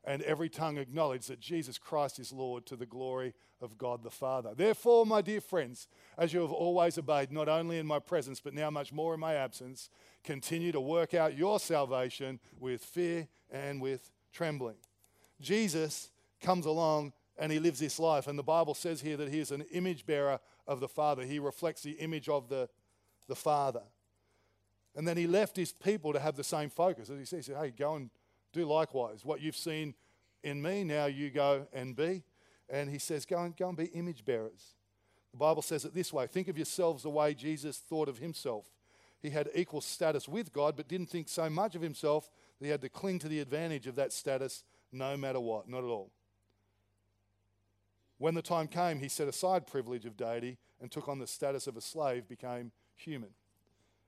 and 0.05 0.23
every 0.23 0.49
tongue 0.49 0.79
acknowledge 0.79 1.27
that 1.27 1.41
Jesus 1.41 1.79
Christ 1.79 2.19
is 2.19 2.33
Lord 2.33 2.67
to 2.67 2.77
the 2.77 2.87
glory 2.87 3.35
of 3.61 3.79
God 3.79 4.03
the 4.03 4.11
Father. 4.11 4.53
Therefore, 4.55 5.07
my 5.07 5.21
dear 5.21 5.41
friends, 5.41 5.87
as 6.19 6.33
you 6.33 6.41
have 6.41 6.51
always 6.51 6.99
obeyed, 6.99 7.31
not 7.31 7.49
only 7.49 7.79
in 7.79 7.87
my 7.87 8.01
presence, 8.01 8.41
but 8.41 8.55
now 8.55 8.69
much 8.71 8.93
more 8.93 9.15
in 9.15 9.21
my 9.21 9.35
absence, 9.35 9.91
continue 10.25 10.73
to 10.73 10.81
work 10.81 11.15
out 11.15 11.39
your 11.39 11.61
salvation 11.61 12.41
with 12.59 12.85
fear 12.85 13.29
and 13.51 13.81
with 13.81 14.11
trembling. 14.33 14.77
Jesus 15.41 16.11
comes 16.41 16.67
along 16.67 17.13
and 17.39 17.51
he 17.51 17.59
lives 17.59 17.81
this 17.81 17.99
life, 17.99 18.27
and 18.27 18.39
the 18.39 18.43
Bible 18.43 18.75
says 18.75 19.01
here 19.01 19.17
that 19.17 19.29
he 19.29 19.41
is 19.41 19.51
an 19.51 19.65
image 19.73 20.07
bearer 20.07 20.39
of 20.67 20.81
the 20.81 20.89
Father. 20.89 21.25
He 21.25 21.39
reflects 21.39 21.83
the 21.83 21.93
image 21.93 22.29
of 22.29 22.49
the, 22.49 22.69
the 23.27 23.35
Father. 23.35 23.83
And 24.95 25.09
then 25.09 25.17
he 25.17 25.27
left 25.27 25.57
his 25.57 25.73
people 25.73 26.13
to 26.13 26.21
have 26.21 26.37
the 26.37 26.45
same 26.45 26.69
focus. 26.69 27.09
As 27.09 27.19
he 27.19 27.25
says, 27.25 27.47
hey, 27.47 27.73
go 27.77 27.95
and 27.95 28.11
do 28.53 28.67
likewise. 28.67 29.25
What 29.25 29.41
you've 29.41 29.57
seen 29.57 29.95
in 30.43 30.61
me, 30.61 30.85
now 30.85 31.07
you 31.07 31.31
go 31.31 31.67
and 31.73 31.97
be. 31.97 32.23
And 32.69 32.91
he 32.91 32.99
says, 32.99 33.25
go 33.25 33.39
and, 33.39 33.57
go 33.57 33.69
and 33.69 33.77
be 33.77 33.87
image 33.87 34.25
bearers. 34.25 34.75
The 35.33 35.39
Bible 35.39 35.63
says 35.63 35.85
it 35.87 35.95
this 35.95 36.13
way 36.13 36.27
think 36.27 36.49
of 36.49 36.59
yourselves 36.59 37.03
the 37.03 37.11
way 37.11 37.35
Jesus 37.35 37.79
thought 37.79 38.09
of 38.09 38.19
himself. 38.19 38.67
He 39.21 39.31
had 39.31 39.49
equal 39.55 39.81
status 39.81 40.29
with 40.29 40.53
God, 40.53 40.77
but 40.77 40.89
didn't 40.89 41.09
think 41.09 41.29
so 41.29 41.49
much 41.49 41.75
of 41.75 41.81
himself 41.81 42.29
that 42.59 42.67
he 42.67 42.71
had 42.71 42.83
to 42.83 42.89
cling 42.89 43.19
to 43.21 43.29
the 43.29 43.41
advantage 43.41 43.87
of 43.87 43.95
that 43.95 44.13
status 44.13 44.65
no 44.91 45.17
matter 45.17 45.41
what, 45.41 45.69
not 45.69 45.79
at 45.79 45.85
all. 45.85 46.11
When 48.23 48.35
the 48.37 48.41
time 48.41 48.69
came, 48.69 49.01
he 49.01 49.09
set 49.09 49.27
aside 49.27 49.67
privilege 49.67 50.07
of 50.07 50.17
deity 50.17 50.57
and 50.81 50.89
took 50.89 51.09
on 51.09 51.19
the 51.19 51.27
status 51.27 51.67
of 51.67 51.77
a 51.77 51.81
slave, 51.81 52.29
became 52.29 52.71
human. 52.95 53.31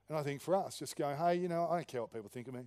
And 0.07 0.17
I 0.17 0.23
think 0.23 0.39
for 0.39 0.55
us, 0.55 0.79
just 0.79 0.95
going, 0.95 1.17
hey, 1.17 1.35
you 1.35 1.49
know, 1.49 1.67
I 1.69 1.75
don't 1.75 1.87
care 1.87 1.99
what 1.99 2.13
people 2.13 2.29
think 2.29 2.47
of 2.47 2.53
me. 2.53 2.61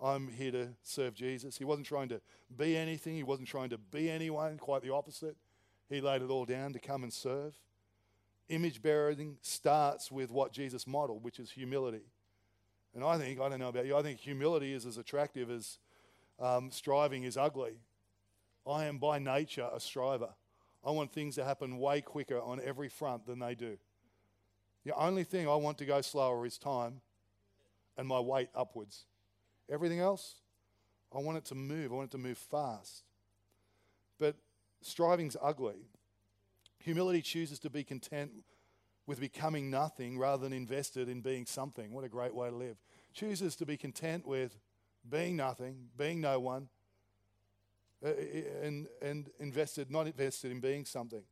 I'm 0.00 0.28
here 0.28 0.52
to 0.52 0.68
serve 0.84 1.14
Jesus. 1.14 1.58
He 1.58 1.64
wasn't 1.64 1.88
trying 1.88 2.10
to 2.10 2.20
be 2.56 2.76
anything, 2.76 3.16
he 3.16 3.24
wasn't 3.24 3.48
trying 3.48 3.70
to 3.70 3.78
be 3.78 4.08
anyone, 4.08 4.56
quite 4.56 4.82
the 4.82 4.92
opposite. 4.92 5.36
He 5.88 6.00
laid 6.00 6.22
it 6.22 6.30
all 6.30 6.44
down 6.44 6.74
to 6.74 6.78
come 6.78 7.02
and 7.02 7.12
serve. 7.12 7.58
Image 8.48 8.80
bearing 8.82 9.36
starts 9.42 10.12
with 10.12 10.30
what 10.30 10.52
Jesus 10.52 10.86
modeled, 10.86 11.24
which 11.24 11.40
is 11.40 11.50
humility. 11.50 12.04
And 12.94 13.02
I 13.02 13.18
think, 13.18 13.40
I 13.40 13.48
don't 13.48 13.58
know 13.58 13.70
about 13.70 13.84
you, 13.84 13.96
I 13.96 14.02
think 14.02 14.20
humility 14.20 14.74
is 14.74 14.86
as 14.86 14.96
attractive 14.96 15.50
as 15.50 15.80
um, 16.38 16.70
striving 16.70 17.24
is 17.24 17.36
ugly. 17.36 17.80
I 18.66 18.84
am 18.84 18.98
by 18.98 19.18
nature 19.18 19.68
a 19.72 19.80
striver. 19.80 20.30
I 20.84 20.90
want 20.90 21.12
things 21.12 21.34
to 21.36 21.44
happen 21.44 21.78
way 21.78 22.00
quicker 22.00 22.40
on 22.40 22.60
every 22.64 22.88
front 22.88 23.26
than 23.26 23.38
they 23.38 23.54
do. 23.54 23.76
The 24.84 24.94
only 24.94 25.24
thing 25.24 25.48
I 25.48 25.56
want 25.56 25.78
to 25.78 25.84
go 25.84 26.00
slower 26.00 26.46
is 26.46 26.56
time 26.56 27.00
and 27.96 28.08
my 28.08 28.18
weight 28.18 28.48
upwards. 28.54 29.04
Everything 29.70 30.00
else, 30.00 30.36
I 31.14 31.18
want 31.18 31.38
it 31.38 31.44
to 31.46 31.54
move. 31.54 31.92
I 31.92 31.96
want 31.96 32.08
it 32.08 32.16
to 32.16 32.18
move 32.18 32.38
fast. 32.38 33.04
But 34.18 34.36
striving's 34.80 35.36
ugly. 35.40 35.86
Humility 36.78 37.20
chooses 37.20 37.58
to 37.60 37.70
be 37.70 37.84
content 37.84 38.30
with 39.06 39.20
becoming 39.20 39.70
nothing 39.70 40.18
rather 40.18 40.42
than 40.42 40.52
invested 40.52 41.08
in 41.08 41.20
being 41.20 41.44
something. 41.44 41.92
What 41.92 42.04
a 42.04 42.08
great 42.08 42.34
way 42.34 42.48
to 42.48 42.56
live. 42.56 42.76
Chooses 43.12 43.56
to 43.56 43.66
be 43.66 43.76
content 43.76 44.26
with 44.26 44.56
being 45.08 45.36
nothing, 45.36 45.88
being 45.96 46.20
no 46.20 46.38
one, 46.40 46.68
and, 48.02 48.88
and 49.02 49.30
invested, 49.38 49.90
not 49.90 50.06
invested 50.06 50.50
in 50.50 50.60
being 50.60 50.84
something. 50.84 51.22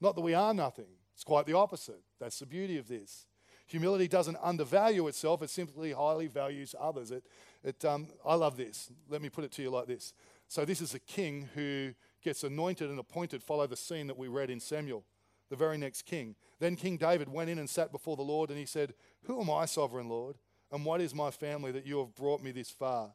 Not 0.00 0.14
that 0.14 0.22
we 0.22 0.34
are 0.34 0.54
nothing. 0.54 0.86
It's 1.14 1.24
quite 1.24 1.46
the 1.46 1.56
opposite. 1.56 2.02
That's 2.20 2.38
the 2.38 2.46
beauty 2.46 2.78
of 2.78 2.88
this. 2.88 3.26
Humility 3.66 4.08
doesn't 4.08 4.36
undervalue 4.42 5.06
itself, 5.08 5.42
it 5.42 5.48
simply 5.48 5.92
highly 5.92 6.26
values 6.26 6.74
others. 6.78 7.10
It, 7.10 7.24
it, 7.62 7.82
um, 7.84 8.08
I 8.24 8.34
love 8.34 8.56
this. 8.56 8.90
Let 9.08 9.22
me 9.22 9.30
put 9.30 9.44
it 9.44 9.52
to 9.52 9.62
you 9.62 9.70
like 9.70 9.86
this. 9.86 10.12
So, 10.48 10.66
this 10.66 10.82
is 10.82 10.94
a 10.94 10.98
king 10.98 11.48
who 11.54 11.94
gets 12.22 12.44
anointed 12.44 12.90
and 12.90 12.98
appointed. 12.98 13.42
Follow 13.42 13.66
the 13.66 13.76
scene 13.76 14.06
that 14.08 14.18
we 14.18 14.28
read 14.28 14.50
in 14.50 14.60
Samuel, 14.60 15.04
the 15.48 15.56
very 15.56 15.78
next 15.78 16.02
king. 16.02 16.36
Then 16.60 16.76
King 16.76 16.98
David 16.98 17.30
went 17.30 17.48
in 17.48 17.58
and 17.58 17.68
sat 17.68 17.90
before 17.90 18.16
the 18.16 18.22
Lord, 18.22 18.50
and 18.50 18.58
he 18.58 18.66
said, 18.66 18.92
Who 19.22 19.40
am 19.40 19.50
I, 19.50 19.64
sovereign 19.64 20.10
Lord? 20.10 20.36
And 20.70 20.84
what 20.84 21.00
is 21.00 21.14
my 21.14 21.30
family 21.30 21.72
that 21.72 21.86
you 21.86 21.98
have 21.98 22.14
brought 22.14 22.42
me 22.42 22.50
this 22.50 22.70
far? 22.70 23.12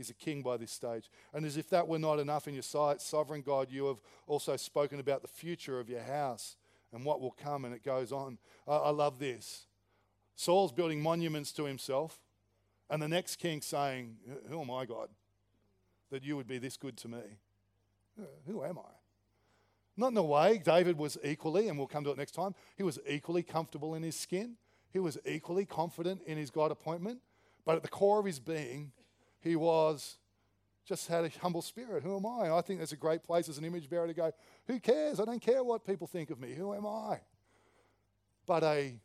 He's 0.00 0.08
a 0.08 0.14
king 0.14 0.40
by 0.40 0.56
this 0.56 0.72
stage. 0.72 1.10
And 1.34 1.44
as 1.44 1.58
if 1.58 1.68
that 1.68 1.86
were 1.86 1.98
not 1.98 2.18
enough 2.18 2.48
in 2.48 2.54
your 2.54 2.62
sight, 2.62 3.02
sovereign 3.02 3.42
God, 3.42 3.68
you 3.70 3.84
have 3.84 4.00
also 4.26 4.56
spoken 4.56 4.98
about 4.98 5.20
the 5.20 5.28
future 5.28 5.78
of 5.78 5.90
your 5.90 6.00
house 6.00 6.56
and 6.90 7.04
what 7.04 7.20
will 7.20 7.36
come, 7.38 7.66
and 7.66 7.74
it 7.74 7.84
goes 7.84 8.10
on. 8.10 8.38
I, 8.66 8.76
I 8.76 8.90
love 8.92 9.18
this. 9.18 9.66
Saul's 10.36 10.72
building 10.72 11.02
monuments 11.02 11.52
to 11.52 11.64
himself, 11.64 12.18
and 12.88 13.02
the 13.02 13.08
next 13.08 13.36
king 13.36 13.60
saying, 13.60 14.16
Who 14.48 14.62
am 14.62 14.70
I, 14.70 14.86
God, 14.86 15.10
that 16.10 16.24
you 16.24 16.34
would 16.38 16.48
be 16.48 16.56
this 16.56 16.78
good 16.78 16.96
to 16.96 17.08
me? 17.08 17.20
Uh, 18.18 18.24
who 18.46 18.64
am 18.64 18.78
I? 18.78 18.92
Not 19.98 20.12
in 20.12 20.16
a 20.16 20.22
way, 20.22 20.62
David 20.64 20.96
was 20.96 21.18
equally, 21.22 21.68
and 21.68 21.76
we'll 21.76 21.88
come 21.88 22.04
to 22.04 22.10
it 22.10 22.16
next 22.16 22.32
time, 22.32 22.54
he 22.78 22.82
was 22.82 22.98
equally 23.06 23.42
comfortable 23.42 23.94
in 23.94 24.02
his 24.02 24.16
skin. 24.16 24.56
He 24.94 24.98
was 24.98 25.18
equally 25.26 25.66
confident 25.66 26.22
in 26.26 26.38
his 26.38 26.48
God 26.48 26.70
appointment. 26.70 27.20
But 27.66 27.76
at 27.76 27.82
the 27.82 27.88
core 27.88 28.18
of 28.18 28.26
his 28.26 28.38
being, 28.38 28.92
he 29.40 29.56
was 29.56 30.16
just 30.86 31.08
had 31.08 31.24
a 31.24 31.30
humble 31.40 31.62
spirit. 31.62 32.02
Who 32.02 32.16
am 32.16 32.26
I? 32.26 32.50
I 32.50 32.60
think 32.62 32.80
that's 32.80 32.92
a 32.92 32.96
great 32.96 33.22
place 33.22 33.48
as 33.48 33.58
an 33.58 33.64
image 33.64 33.88
bearer 33.88 34.06
to 34.06 34.14
go, 34.14 34.32
who 34.66 34.80
cares? 34.80 35.20
I 35.20 35.24
don't 35.24 35.40
care 35.40 35.62
what 35.62 35.86
people 35.86 36.06
think 36.06 36.30
of 36.30 36.40
me. 36.40 36.54
Who 36.54 36.74
am 36.74 36.86
I? 36.86 37.20
But 38.46 38.64
a 38.64 38.98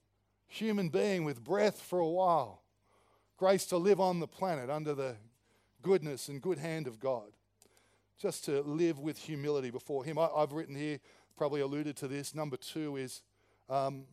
human 0.48 0.90
being 0.90 1.24
with 1.26 1.44
breath 1.44 1.82
for 1.82 2.00
a 2.00 2.08
while, 2.08 2.64
grace 3.38 3.66
to 3.68 3.78
live 3.78 4.00
on 4.00 4.20
the 4.20 4.28
planet 4.28 4.70
under 4.70 4.94
the 4.94 5.16
goodness 5.82 6.28
and 6.28 6.42
good 6.42 6.58
hand 6.58 6.88
of 6.88 7.00
God, 7.00 7.32
just 8.20 8.46
to 8.46 8.62
live 8.62 9.00
with 9.00 9.18
humility 9.18 9.70
before 9.70 10.04
Him. 10.04 10.18
I, 10.18 10.28
have 10.38 10.54
written 10.54 10.76
here, 10.76 11.00
probably 11.38 11.62
alluded 11.62 11.96
to 11.98 12.08
this. 12.08 12.34
Number 12.34 12.58
two 12.58 12.96
is 12.96 13.22
um, 13.70 14.06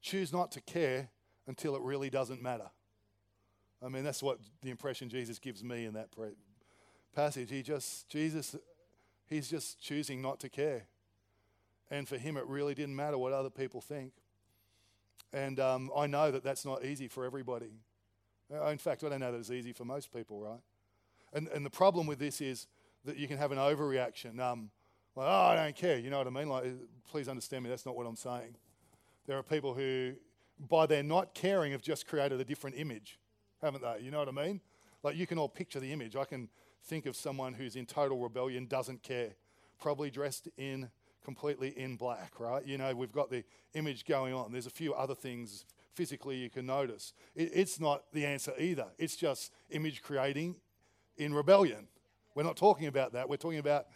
choose 0.00 0.32
not 0.32 0.52
to 0.52 0.60
care 0.60 1.08
until 1.46 1.74
it 1.74 1.82
really 1.82 2.10
doesn't 2.10 2.42
matter. 2.42 2.70
I 3.82 3.88
mean, 3.88 4.04
that's 4.04 4.22
what 4.22 4.38
the 4.62 4.70
impression 4.70 5.08
Jesus 5.08 5.38
gives 5.38 5.64
me 5.64 5.86
in 5.86 5.94
that 5.94 6.08
passage. 7.14 7.50
He 7.50 7.62
just, 7.62 8.08
Jesus, 8.08 8.56
he's 9.26 9.48
just 9.48 9.80
choosing 9.80 10.20
not 10.20 10.38
to 10.40 10.48
care. 10.48 10.84
And 11.90 12.06
for 12.06 12.18
him, 12.18 12.36
it 12.36 12.46
really 12.46 12.74
didn't 12.74 12.94
matter 12.94 13.18
what 13.18 13.32
other 13.32 13.50
people 13.50 13.80
think. 13.80 14.12
And 15.32 15.58
um, 15.58 15.90
I 15.96 16.06
know 16.06 16.30
that 16.30 16.44
that's 16.44 16.64
not 16.64 16.84
easy 16.84 17.08
for 17.08 17.24
everybody. 17.24 17.72
Uh, 18.52 18.66
in 18.66 18.78
fact, 18.78 19.02
I 19.04 19.08
don't 19.08 19.20
know 19.20 19.32
that 19.32 19.38
it's 19.38 19.50
easy 19.50 19.72
for 19.72 19.84
most 19.84 20.12
people, 20.12 20.40
right? 20.40 20.60
And, 21.32 21.48
and 21.48 21.64
the 21.64 21.70
problem 21.70 22.06
with 22.06 22.18
this 22.18 22.40
is 22.40 22.66
that 23.04 23.16
you 23.16 23.28
can 23.28 23.38
have 23.38 23.52
an 23.52 23.58
overreaction. 23.58 24.40
Um, 24.40 24.70
like, 25.16 25.26
oh, 25.26 25.30
I 25.30 25.56
don't 25.56 25.76
care. 25.76 25.98
You 25.98 26.10
know 26.10 26.18
what 26.18 26.26
I 26.26 26.30
mean? 26.30 26.48
Like, 26.48 26.64
please 27.08 27.28
understand 27.28 27.64
me. 27.64 27.70
That's 27.70 27.86
not 27.86 27.96
what 27.96 28.06
I'm 28.06 28.16
saying. 28.16 28.56
There 29.26 29.38
are 29.38 29.42
people 29.42 29.74
who, 29.74 30.14
by 30.68 30.86
their 30.86 31.02
not 31.02 31.34
caring, 31.34 31.72
have 31.72 31.82
just 31.82 32.06
created 32.06 32.40
a 32.40 32.44
different 32.44 32.76
image 32.76 33.19
haven't 33.62 33.82
they? 33.82 34.04
You 34.04 34.10
know 34.10 34.18
what 34.18 34.28
I 34.28 34.32
mean? 34.32 34.60
Like 35.02 35.16
you 35.16 35.26
can 35.26 35.38
all 35.38 35.48
picture 35.48 35.80
the 35.80 35.92
image. 35.92 36.16
I 36.16 36.24
can 36.24 36.48
think 36.84 37.06
of 37.06 37.16
someone 37.16 37.54
who's 37.54 37.76
in 37.76 37.86
total 37.86 38.18
rebellion, 38.18 38.66
doesn't 38.66 39.02
care, 39.02 39.30
probably 39.80 40.10
dressed 40.10 40.48
in 40.56 40.90
completely 41.24 41.68
in 41.78 41.96
black, 41.96 42.40
right? 42.40 42.64
You 42.64 42.78
know, 42.78 42.94
we've 42.94 43.12
got 43.12 43.30
the 43.30 43.44
image 43.74 44.04
going 44.04 44.34
on. 44.34 44.52
There's 44.52 44.66
a 44.66 44.70
few 44.70 44.94
other 44.94 45.14
things 45.14 45.64
physically 45.94 46.36
you 46.36 46.50
can 46.50 46.66
notice. 46.66 47.12
It, 47.34 47.50
it's 47.54 47.80
not 47.80 48.04
the 48.12 48.24
answer 48.24 48.52
either. 48.58 48.86
It's 48.98 49.16
just 49.16 49.52
image 49.70 50.02
creating 50.02 50.56
in 51.16 51.34
rebellion. 51.34 51.88
We're 52.34 52.44
not 52.44 52.56
talking 52.56 52.86
about 52.86 53.12
that. 53.12 53.28
We're 53.28 53.36
talking 53.36 53.58
about 53.58 53.86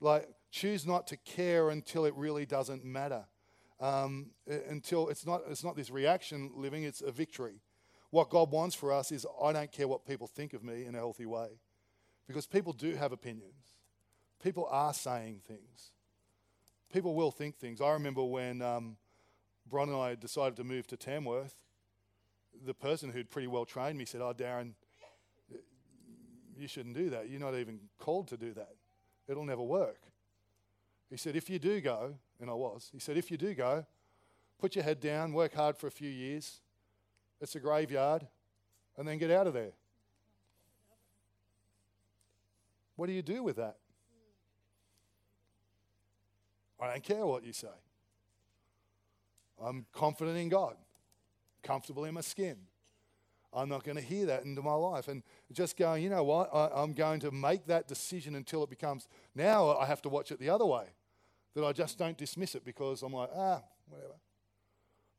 like 0.00 0.28
choose 0.50 0.86
not 0.86 1.06
to 1.08 1.16
care 1.16 1.70
until 1.70 2.04
it 2.04 2.14
really 2.14 2.46
doesn't 2.46 2.84
matter. 2.84 3.24
Um, 3.80 4.30
until 4.68 5.08
it's 5.08 5.24
not 5.24 5.42
it's 5.48 5.62
not 5.62 5.76
this 5.76 5.90
reaction 5.90 6.50
living, 6.56 6.84
it's 6.84 7.00
a 7.00 7.12
victory. 7.12 7.60
What 8.10 8.30
God 8.30 8.50
wants 8.50 8.74
for 8.74 8.92
us 8.92 9.12
is 9.12 9.26
I 9.42 9.52
don't 9.52 9.70
care 9.70 9.86
what 9.86 10.06
people 10.06 10.26
think 10.26 10.54
of 10.54 10.64
me 10.64 10.84
in 10.86 10.94
a 10.94 10.98
healthy 10.98 11.26
way. 11.26 11.48
Because 12.26 12.46
people 12.46 12.72
do 12.72 12.94
have 12.94 13.12
opinions. 13.12 13.74
People 14.42 14.66
are 14.70 14.94
saying 14.94 15.40
things. 15.46 15.92
People 16.92 17.14
will 17.14 17.30
think 17.30 17.56
things. 17.56 17.80
I 17.80 17.90
remember 17.92 18.22
when 18.24 18.62
um, 18.62 18.96
Bron 19.68 19.88
and 19.88 19.98
I 19.98 20.14
decided 20.14 20.56
to 20.56 20.64
move 20.64 20.86
to 20.88 20.96
Tamworth, 20.96 21.54
the 22.64 22.74
person 22.74 23.10
who'd 23.10 23.30
pretty 23.30 23.48
well 23.48 23.64
trained 23.64 23.98
me 23.98 24.04
said, 24.04 24.20
Oh, 24.20 24.32
Darren, 24.32 24.72
you 26.56 26.66
shouldn't 26.66 26.94
do 26.94 27.10
that. 27.10 27.28
You're 27.28 27.40
not 27.40 27.54
even 27.54 27.78
called 27.98 28.28
to 28.28 28.36
do 28.36 28.52
that. 28.54 28.74
It'll 29.28 29.44
never 29.44 29.62
work. 29.62 30.00
He 31.10 31.16
said, 31.16 31.36
If 31.36 31.48
you 31.50 31.58
do 31.58 31.80
go, 31.80 32.14
and 32.40 32.50
I 32.50 32.54
was, 32.54 32.88
he 32.92 32.98
said, 32.98 33.16
If 33.16 33.30
you 33.30 33.36
do 33.36 33.54
go, 33.54 33.86
put 34.58 34.74
your 34.74 34.84
head 34.84 35.00
down, 35.00 35.32
work 35.32 35.54
hard 35.54 35.76
for 35.76 35.86
a 35.86 35.90
few 35.90 36.10
years, 36.10 36.60
it's 37.40 37.54
a 37.54 37.60
graveyard, 37.60 38.26
and 38.96 39.06
then 39.06 39.18
get 39.18 39.30
out 39.30 39.46
of 39.46 39.54
there. 39.54 39.72
What 42.96 43.06
do 43.06 43.12
you 43.12 43.22
do 43.22 43.42
with 43.42 43.56
that? 43.56 43.76
I 46.80 46.92
don't 46.92 47.02
care 47.02 47.26
what 47.26 47.44
you 47.44 47.52
say. 47.52 47.68
I'm 49.62 49.86
confident 49.92 50.36
in 50.36 50.48
God, 50.48 50.76
comfortable 51.62 52.04
in 52.04 52.14
my 52.14 52.20
skin. 52.20 52.56
I'm 53.52 53.68
not 53.68 53.82
going 53.82 53.96
to 53.96 54.02
hear 54.02 54.26
that 54.26 54.44
into 54.44 54.62
my 54.62 54.74
life. 54.74 55.08
And 55.08 55.22
just 55.52 55.76
going, 55.76 56.02
you 56.02 56.10
know 56.10 56.22
what? 56.22 56.50
I, 56.54 56.82
am 56.82 56.92
going 56.92 57.20
to 57.20 57.30
make 57.30 57.66
that 57.66 57.88
decision 57.88 58.34
until 58.34 58.62
it 58.62 58.70
becomes, 58.70 59.08
now 59.34 59.76
I 59.76 59.86
have 59.86 60.02
to 60.02 60.08
watch 60.08 60.30
it 60.30 60.38
the 60.38 60.50
other 60.50 60.66
way. 60.66 60.84
That 61.54 61.64
I 61.64 61.72
just 61.72 61.98
don't 61.98 62.16
dismiss 62.16 62.54
it 62.54 62.64
because 62.64 63.02
I'm 63.02 63.12
like, 63.12 63.30
ah, 63.34 63.62
whatever. 63.88 64.14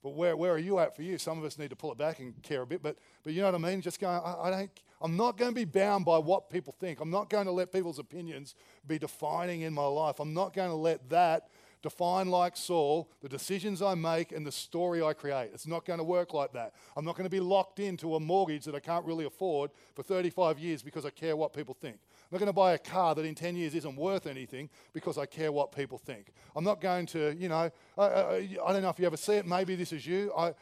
But 0.01 0.12
where, 0.12 0.35
where 0.38 0.53
are 0.53 0.59
you 0.59 0.79
at 0.79 0.95
for 0.95 1.01
you? 1.01 1.17
Some 1.17 1.38
of 1.38 1.43
us 1.43 1.57
need 1.57 1.69
to 1.71 1.75
pull 1.75 1.91
it 1.91 1.97
back 1.97 2.19
and 2.19 2.41
care 2.41 2.62
a 2.62 2.67
bit. 2.67 2.81
But, 2.81 2.97
but 3.23 3.33
you 3.33 3.41
know 3.41 3.51
what 3.51 3.55
I 3.55 3.69
mean? 3.69 3.81
Just 3.81 3.99
going, 3.99 4.21
I, 4.23 4.35
I 4.43 4.49
don't, 4.49 4.71
I'm 5.01 5.17
not 5.17 5.38
going 5.38 5.51
to 5.51 5.55
be 5.55 5.65
bound 5.65 6.05
by 6.05 6.17
what 6.17 6.49
people 6.49 6.73
think. 6.79 6.99
I'm 6.99 7.09
not 7.09 7.29
going 7.29 7.45
to 7.45 7.51
let 7.51 7.71
people's 7.71 7.99
opinions 7.99 8.55
be 8.88 8.99
defining 8.99 9.62
in 9.62 9.73
my 9.73 9.85
life. 9.85 10.19
I'm 10.19 10.33
not 10.33 10.53
going 10.53 10.69
to 10.69 10.75
let 10.75 11.09
that 11.09 11.49
define, 11.81 12.27
like 12.27 12.57
Saul, 12.57 13.09
the 13.21 13.29
decisions 13.29 13.81
I 13.81 13.95
make 13.95 14.31
and 14.31 14.45
the 14.45 14.51
story 14.51 15.01
I 15.01 15.13
create. 15.13 15.51
It's 15.53 15.67
not 15.67 15.85
going 15.85 15.99
to 15.99 16.03
work 16.03 16.33
like 16.33 16.51
that. 16.53 16.73
I'm 16.97 17.05
not 17.05 17.15
going 17.15 17.25
to 17.25 17.29
be 17.29 17.39
locked 17.39 17.79
into 17.79 18.15
a 18.15 18.19
mortgage 18.19 18.65
that 18.65 18.75
I 18.75 18.79
can't 18.79 19.05
really 19.05 19.25
afford 19.25 19.71
for 19.95 20.03
35 20.03 20.59
years 20.59 20.83
because 20.83 21.05
I 21.05 21.09
care 21.09 21.38
what 21.38 21.53
people 21.53 21.73
think. 21.73 21.97
I'm 22.31 22.35
not 22.35 22.39
going 22.41 22.49
to 22.49 22.53
buy 22.53 22.73
a 22.73 22.77
car 22.77 23.15
that 23.15 23.25
in 23.25 23.33
10 23.33 23.55
years 23.55 23.73
isn't 23.73 23.95
worth 23.95 24.27
anything 24.27 24.69
because 24.93 25.17
I 25.17 25.25
care 25.25 25.51
what 25.51 25.71
people 25.71 25.97
think. 25.97 26.31
I'm 26.55 26.63
not 26.63 26.79
going 26.79 27.07
to, 27.07 27.35
you 27.35 27.49
know, 27.49 27.71
I, 27.97 28.03
I, 28.03 28.71
don't 28.71 28.83
know 28.83 28.89
if 28.89 28.99
you 28.99 29.07
ever 29.07 29.17
see 29.17 29.33
it, 29.33 29.47
maybe 29.47 29.75
this 29.75 29.91
is 29.91 30.05
you. 30.05 30.31
I, 30.37 30.53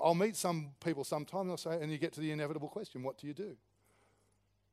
I'll 0.00 0.14
meet 0.14 0.36
some 0.36 0.70
people 0.78 1.02
sometime 1.02 1.42
and 1.42 1.50
I'll 1.50 1.56
say, 1.56 1.80
and 1.82 1.90
you 1.90 1.98
get 1.98 2.12
to 2.12 2.20
the 2.20 2.30
inevitable 2.30 2.68
question, 2.68 3.02
what 3.02 3.18
do 3.18 3.26
you 3.26 3.34
do? 3.34 3.56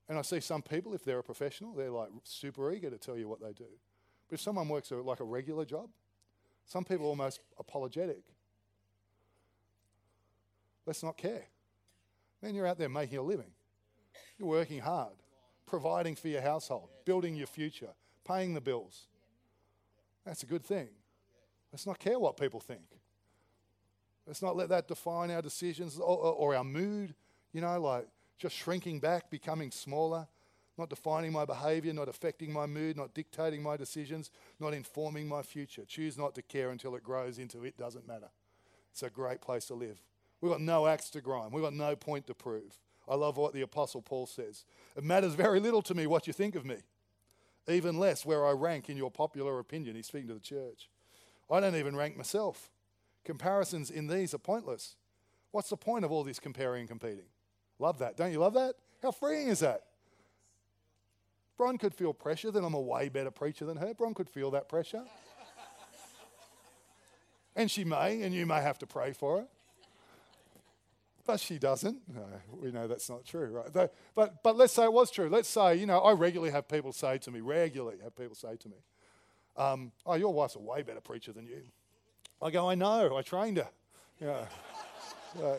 And 0.07 0.19
I 0.19 0.21
see 0.21 0.39
some 0.39 0.61
people, 0.61 0.93
if 0.93 1.03
they're 1.03 1.17
a 1.17 1.23
professional, 1.23 1.73
they're 1.73 1.89
like 1.89 2.09
super 2.23 2.71
eager 2.71 2.91
to 2.91 2.99
tell 2.99 3.17
you 3.17 3.27
what 3.27 3.41
they 3.41 3.53
do. 3.53 3.65
But 4.29 4.35
if 4.35 4.41
someone 4.41 4.69
works 4.69 4.91
a, 4.91 4.97
like 4.97 5.21
a 5.21 5.25
regular 5.25 5.65
job, 5.65 5.89
some 6.67 6.83
people 6.83 7.07
are 7.07 7.09
almost 7.09 7.39
apologetic. 7.57 8.21
Let's 10.85 11.01
not 11.01 11.17
care. 11.17 11.45
Then 12.43 12.53
you're 12.53 12.67
out 12.67 12.77
there 12.77 12.89
making 12.89 13.17
a 13.17 13.23
living. 13.23 13.51
You're 14.37 14.49
working 14.49 14.81
hard 14.81 15.15
providing 15.67 16.15
for 16.15 16.29
your 16.29 16.41
household, 16.41 16.89
building 17.05 17.35
your 17.35 17.45
future, 17.45 17.89
paying 18.25 18.53
the 18.53 18.61
bills. 18.61 19.07
That's 20.25 20.41
a 20.41 20.47
good 20.47 20.63
thing. 20.63 20.87
Let's 21.71 21.85
not 21.85 21.99
care 21.99 22.17
what 22.17 22.37
people 22.37 22.59
think. 22.59 22.81
Let's 24.25 24.41
not 24.41 24.55
let 24.55 24.69
that 24.69 24.87
define 24.87 25.29
our 25.29 25.41
decisions 25.41 25.99
or, 25.99 26.17
or, 26.17 26.55
our 26.55 26.63
mood, 26.63 27.15
you 27.53 27.61
know, 27.61 27.79
like 27.79 28.07
just 28.37 28.55
shrinking 28.55 28.99
back, 28.99 29.29
becoming 29.29 29.71
smaller, 29.71 30.27
not 30.77 30.89
defining 30.89 31.31
my 31.31 31.45
behavior, 31.45 31.93
not 31.93 32.09
affecting 32.09 32.51
my 32.51 32.65
mood, 32.65 32.97
not 32.97 33.13
dictating 33.13 33.63
my 33.63 33.77
decisions, 33.77 34.31
not 34.59 34.73
informing 34.73 35.27
my 35.27 35.41
future. 35.41 35.85
Choose 35.85 36.17
not 36.17 36.35
to 36.35 36.41
care 36.41 36.71
until 36.71 36.95
it 36.95 37.03
grows 37.03 37.39
into 37.39 37.63
it 37.63 37.77
doesn't 37.77 38.07
matter. 38.07 38.29
It's 38.91 39.03
a 39.03 39.09
great 39.09 39.41
place 39.41 39.65
to 39.65 39.75
live. 39.75 40.01
We've 40.41 40.51
got 40.51 40.61
no 40.61 40.87
axe 40.87 41.09
to 41.11 41.21
grind, 41.21 41.53
we've 41.53 41.63
got 41.63 41.73
no 41.73 41.95
point 41.95 42.27
to 42.27 42.33
prove. 42.33 42.77
I 43.07 43.15
love 43.15 43.37
what 43.37 43.53
the 43.53 43.61
Apostle 43.61 44.01
Paul 44.01 44.25
says. 44.25 44.65
It 44.95 45.03
matters 45.03 45.33
very 45.33 45.59
little 45.59 45.81
to 45.83 45.95
me 45.95 46.07
what 46.07 46.27
you 46.27 46.33
think 46.33 46.55
of 46.55 46.65
me, 46.65 46.77
even 47.67 47.97
less 47.97 48.25
where 48.25 48.45
I 48.45 48.51
rank 48.51 48.89
in 48.89 48.97
your 48.97 49.11
popular 49.11 49.59
opinion. 49.59 49.95
He's 49.95 50.07
speaking 50.07 50.27
to 50.27 50.33
the 50.33 50.39
church. 50.39 50.89
I 51.49 51.59
don't 51.61 51.75
even 51.75 51.95
rank 51.95 52.17
myself. 52.17 52.69
Comparisons 53.23 53.89
in 53.89 54.07
these 54.07 54.33
are 54.33 54.39
pointless. 54.39 54.95
What's 55.51 55.69
the 55.69 55.77
point 55.77 56.03
of 56.03 56.11
all 56.11 56.23
this 56.23 56.39
comparing 56.39 56.81
and 56.81 56.89
competing? 56.89 57.25
Love 57.79 57.99
that. 57.99 58.17
Don't 58.17 58.31
you 58.31 58.39
love 58.39 58.53
that? 58.55 58.75
How 59.01 59.11
freeing 59.11 59.47
is 59.47 59.59
that? 59.59 59.83
Bron 61.57 61.77
could 61.77 61.93
feel 61.93 62.13
pressure 62.13 62.51
that 62.51 62.63
I'm 62.63 62.73
a 62.73 62.81
way 62.81 63.09
better 63.09 63.31
preacher 63.31 63.65
than 63.65 63.77
her. 63.77 63.93
Bron 63.93 64.13
could 64.13 64.29
feel 64.29 64.51
that 64.51 64.67
pressure. 64.67 65.03
and 67.55 67.71
she 67.71 67.83
may, 67.83 68.21
and 68.21 68.35
you 68.35 68.45
may 68.45 68.61
have 68.61 68.77
to 68.79 68.87
pray 68.87 69.13
for 69.13 69.39
it 69.39 69.47
but 71.27 71.39
she 71.39 71.59
doesn't. 71.59 71.99
No, 72.07 72.25
we 72.51 72.71
know 72.71 72.87
that's 72.87 73.09
not 73.09 73.25
true, 73.25 73.47
right? 73.47 73.91
But, 74.15 74.41
but 74.41 74.55
let's 74.55 74.73
say 74.73 74.85
it 74.85 74.93
was 74.93 75.11
true. 75.11 75.29
Let's 75.29 75.49
say, 75.49 75.75
you 75.75 75.85
know, 75.85 75.99
I 75.99 76.13
regularly 76.13 76.51
have 76.51 76.67
people 76.67 76.93
say 76.93 77.17
to 77.19 77.31
me, 77.31 77.41
regularly 77.41 77.97
have 78.03 78.15
people 78.15 78.35
say 78.35 78.55
to 78.55 78.69
me, 78.69 78.77
um, 79.57 79.91
oh, 80.05 80.15
your 80.15 80.33
wife's 80.33 80.55
a 80.55 80.59
way 80.59 80.81
better 80.81 81.01
preacher 81.01 81.33
than 81.33 81.45
you. 81.45 81.61
I 82.41 82.49
go, 82.49 82.69
I 82.69 82.75
know, 82.75 83.15
I 83.15 83.21
trained 83.21 83.57
her. 83.57 83.69
Yeah. 84.19 84.45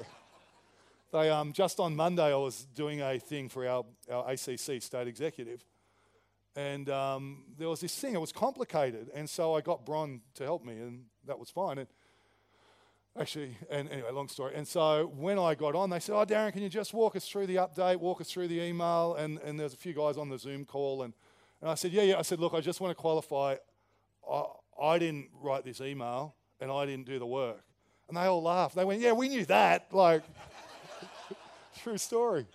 They, 1.11 1.31
um, 1.31 1.55
just 1.55 1.81
on 1.81 1.97
Monday, 1.97 2.31
I 2.31 2.37
was 2.37 2.67
doing 2.75 3.01
a 3.01 3.19
thing 3.19 3.49
for 3.49 3.67
our, 3.67 3.85
our 4.13 4.31
ACC 4.31 4.83
state 4.83 5.09
executive. 5.09 5.65
And 6.55 6.91
um, 6.91 7.45
there 7.57 7.69
was 7.69 7.81
this 7.81 7.95
thing, 7.95 8.15
it 8.15 8.21
was 8.21 8.33
complicated. 8.33 9.11
And 9.15 9.31
so 9.31 9.55
I 9.55 9.63
got 9.63 9.87
Bron 9.87 10.21
to 10.35 10.45
help 10.45 10.67
me, 10.67 10.75
and 10.75 11.05
that 11.27 11.39
was 11.39 11.49
fine. 11.49 11.79
And 11.79 11.89
actually, 13.19 13.57
and 13.71 13.89
anyway, 13.91 14.11
long 14.13 14.29
story. 14.29 14.55
And 14.55 14.67
so 14.67 15.13
when 15.17 15.39
I 15.39 15.55
got 15.55 15.75
on, 15.75 15.91
they 15.91 16.01
said, 16.01 16.15
Oh, 16.15 16.25
Darren, 16.25 16.53
can 16.53 16.63
you 16.63 16.69
just 16.69 16.95
walk 16.95 17.17
us 17.17 17.29
through 17.29 17.47
the 17.47 17.57
update, 17.57 17.97
walk 17.97 18.21
us 18.21 18.31
through 18.31 18.49
the 18.49 18.61
email? 18.61 19.15
And, 19.15 19.39
and 19.39 19.59
there's 19.59 19.75
a 19.75 19.77
few 19.77 19.93
guys 19.93 20.17
on 20.17 20.29
the 20.29 20.39
Zoom 20.39 20.65
call. 20.65 21.03
And, 21.03 21.13
and 21.61 21.71
I 21.71 21.75
said, 21.75 21.93
Yeah, 21.93 22.03
yeah. 22.03 22.19
I 22.19 22.23
said, 22.23 22.41
Look, 22.41 22.55
I 22.55 22.61
just 22.61 22.81
want 22.81 22.97
to 22.97 23.01
qualify. 23.01 23.57
I, 24.31 24.45
I 24.81 24.99
didn't 24.99 25.29
write 25.41 25.65
this 25.65 25.81
email, 25.81 26.35
and 26.61 26.71
I 26.71 26.87
didn't 26.87 27.07
do 27.07 27.19
the 27.19 27.27
work. 27.27 27.63
And 28.09 28.17
they 28.17 28.23
all 28.23 28.43
laughed. 28.43 28.75
They 28.75 28.85
went, 28.85 29.01
Yeah, 29.01 29.13
we 29.13 29.29
knew 29.29 29.45
that. 29.47 29.93
Like, 29.93 30.23
true 31.83 31.99
story. 31.99 32.47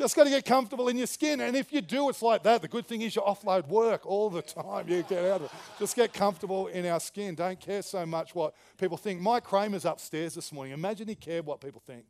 Just 0.00 0.16
got 0.16 0.24
to 0.24 0.30
get 0.30 0.46
comfortable 0.46 0.88
in 0.88 0.96
your 0.96 1.06
skin. 1.06 1.40
And 1.42 1.54
if 1.54 1.74
you 1.74 1.82
do, 1.82 2.08
it's 2.08 2.22
like 2.22 2.42
that. 2.44 2.62
The 2.62 2.68
good 2.68 2.86
thing 2.86 3.02
is 3.02 3.14
you 3.14 3.20
offload 3.20 3.68
work 3.68 4.06
all 4.06 4.30
the 4.30 4.40
time. 4.40 4.88
You 4.88 5.02
get 5.02 5.24
out 5.26 5.42
of 5.42 5.44
it. 5.44 5.50
Just 5.78 5.94
get 5.94 6.14
comfortable 6.14 6.68
in 6.68 6.86
our 6.86 6.98
skin. 6.98 7.34
Don't 7.34 7.60
care 7.60 7.82
so 7.82 8.06
much 8.06 8.34
what 8.34 8.54
people 8.78 8.96
think. 8.96 9.20
Mike 9.20 9.44
Kramer's 9.44 9.84
upstairs 9.84 10.34
this 10.34 10.52
morning. 10.52 10.72
Imagine 10.72 11.06
he 11.06 11.14
cared 11.14 11.44
what 11.44 11.60
people 11.60 11.82
think. 11.86 12.04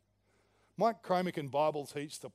Mike 0.77 1.01
Kramer 1.03 1.31
can 1.31 1.49
Bible 1.49 1.85
teach 1.85 2.21
the, 2.21 2.29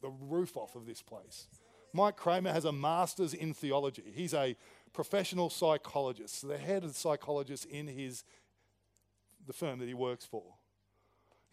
the 0.00 0.10
roof 0.10 0.56
off 0.56 0.76
of 0.76 0.86
this 0.86 1.02
place. 1.02 1.48
Mike 1.92 2.16
Kramer 2.16 2.52
has 2.52 2.64
a 2.64 2.72
master's 2.72 3.34
in 3.34 3.52
theology. 3.52 4.04
He's 4.14 4.32
a 4.32 4.56
professional 4.92 5.50
psychologist, 5.50 6.46
the 6.46 6.56
head 6.56 6.84
of 6.84 6.92
the 6.92 6.98
psychologist 6.98 7.64
in 7.64 7.88
his 7.88 8.22
the 9.46 9.52
firm 9.52 9.80
that 9.80 9.88
he 9.88 9.94
works 9.94 10.24
for. 10.24 10.44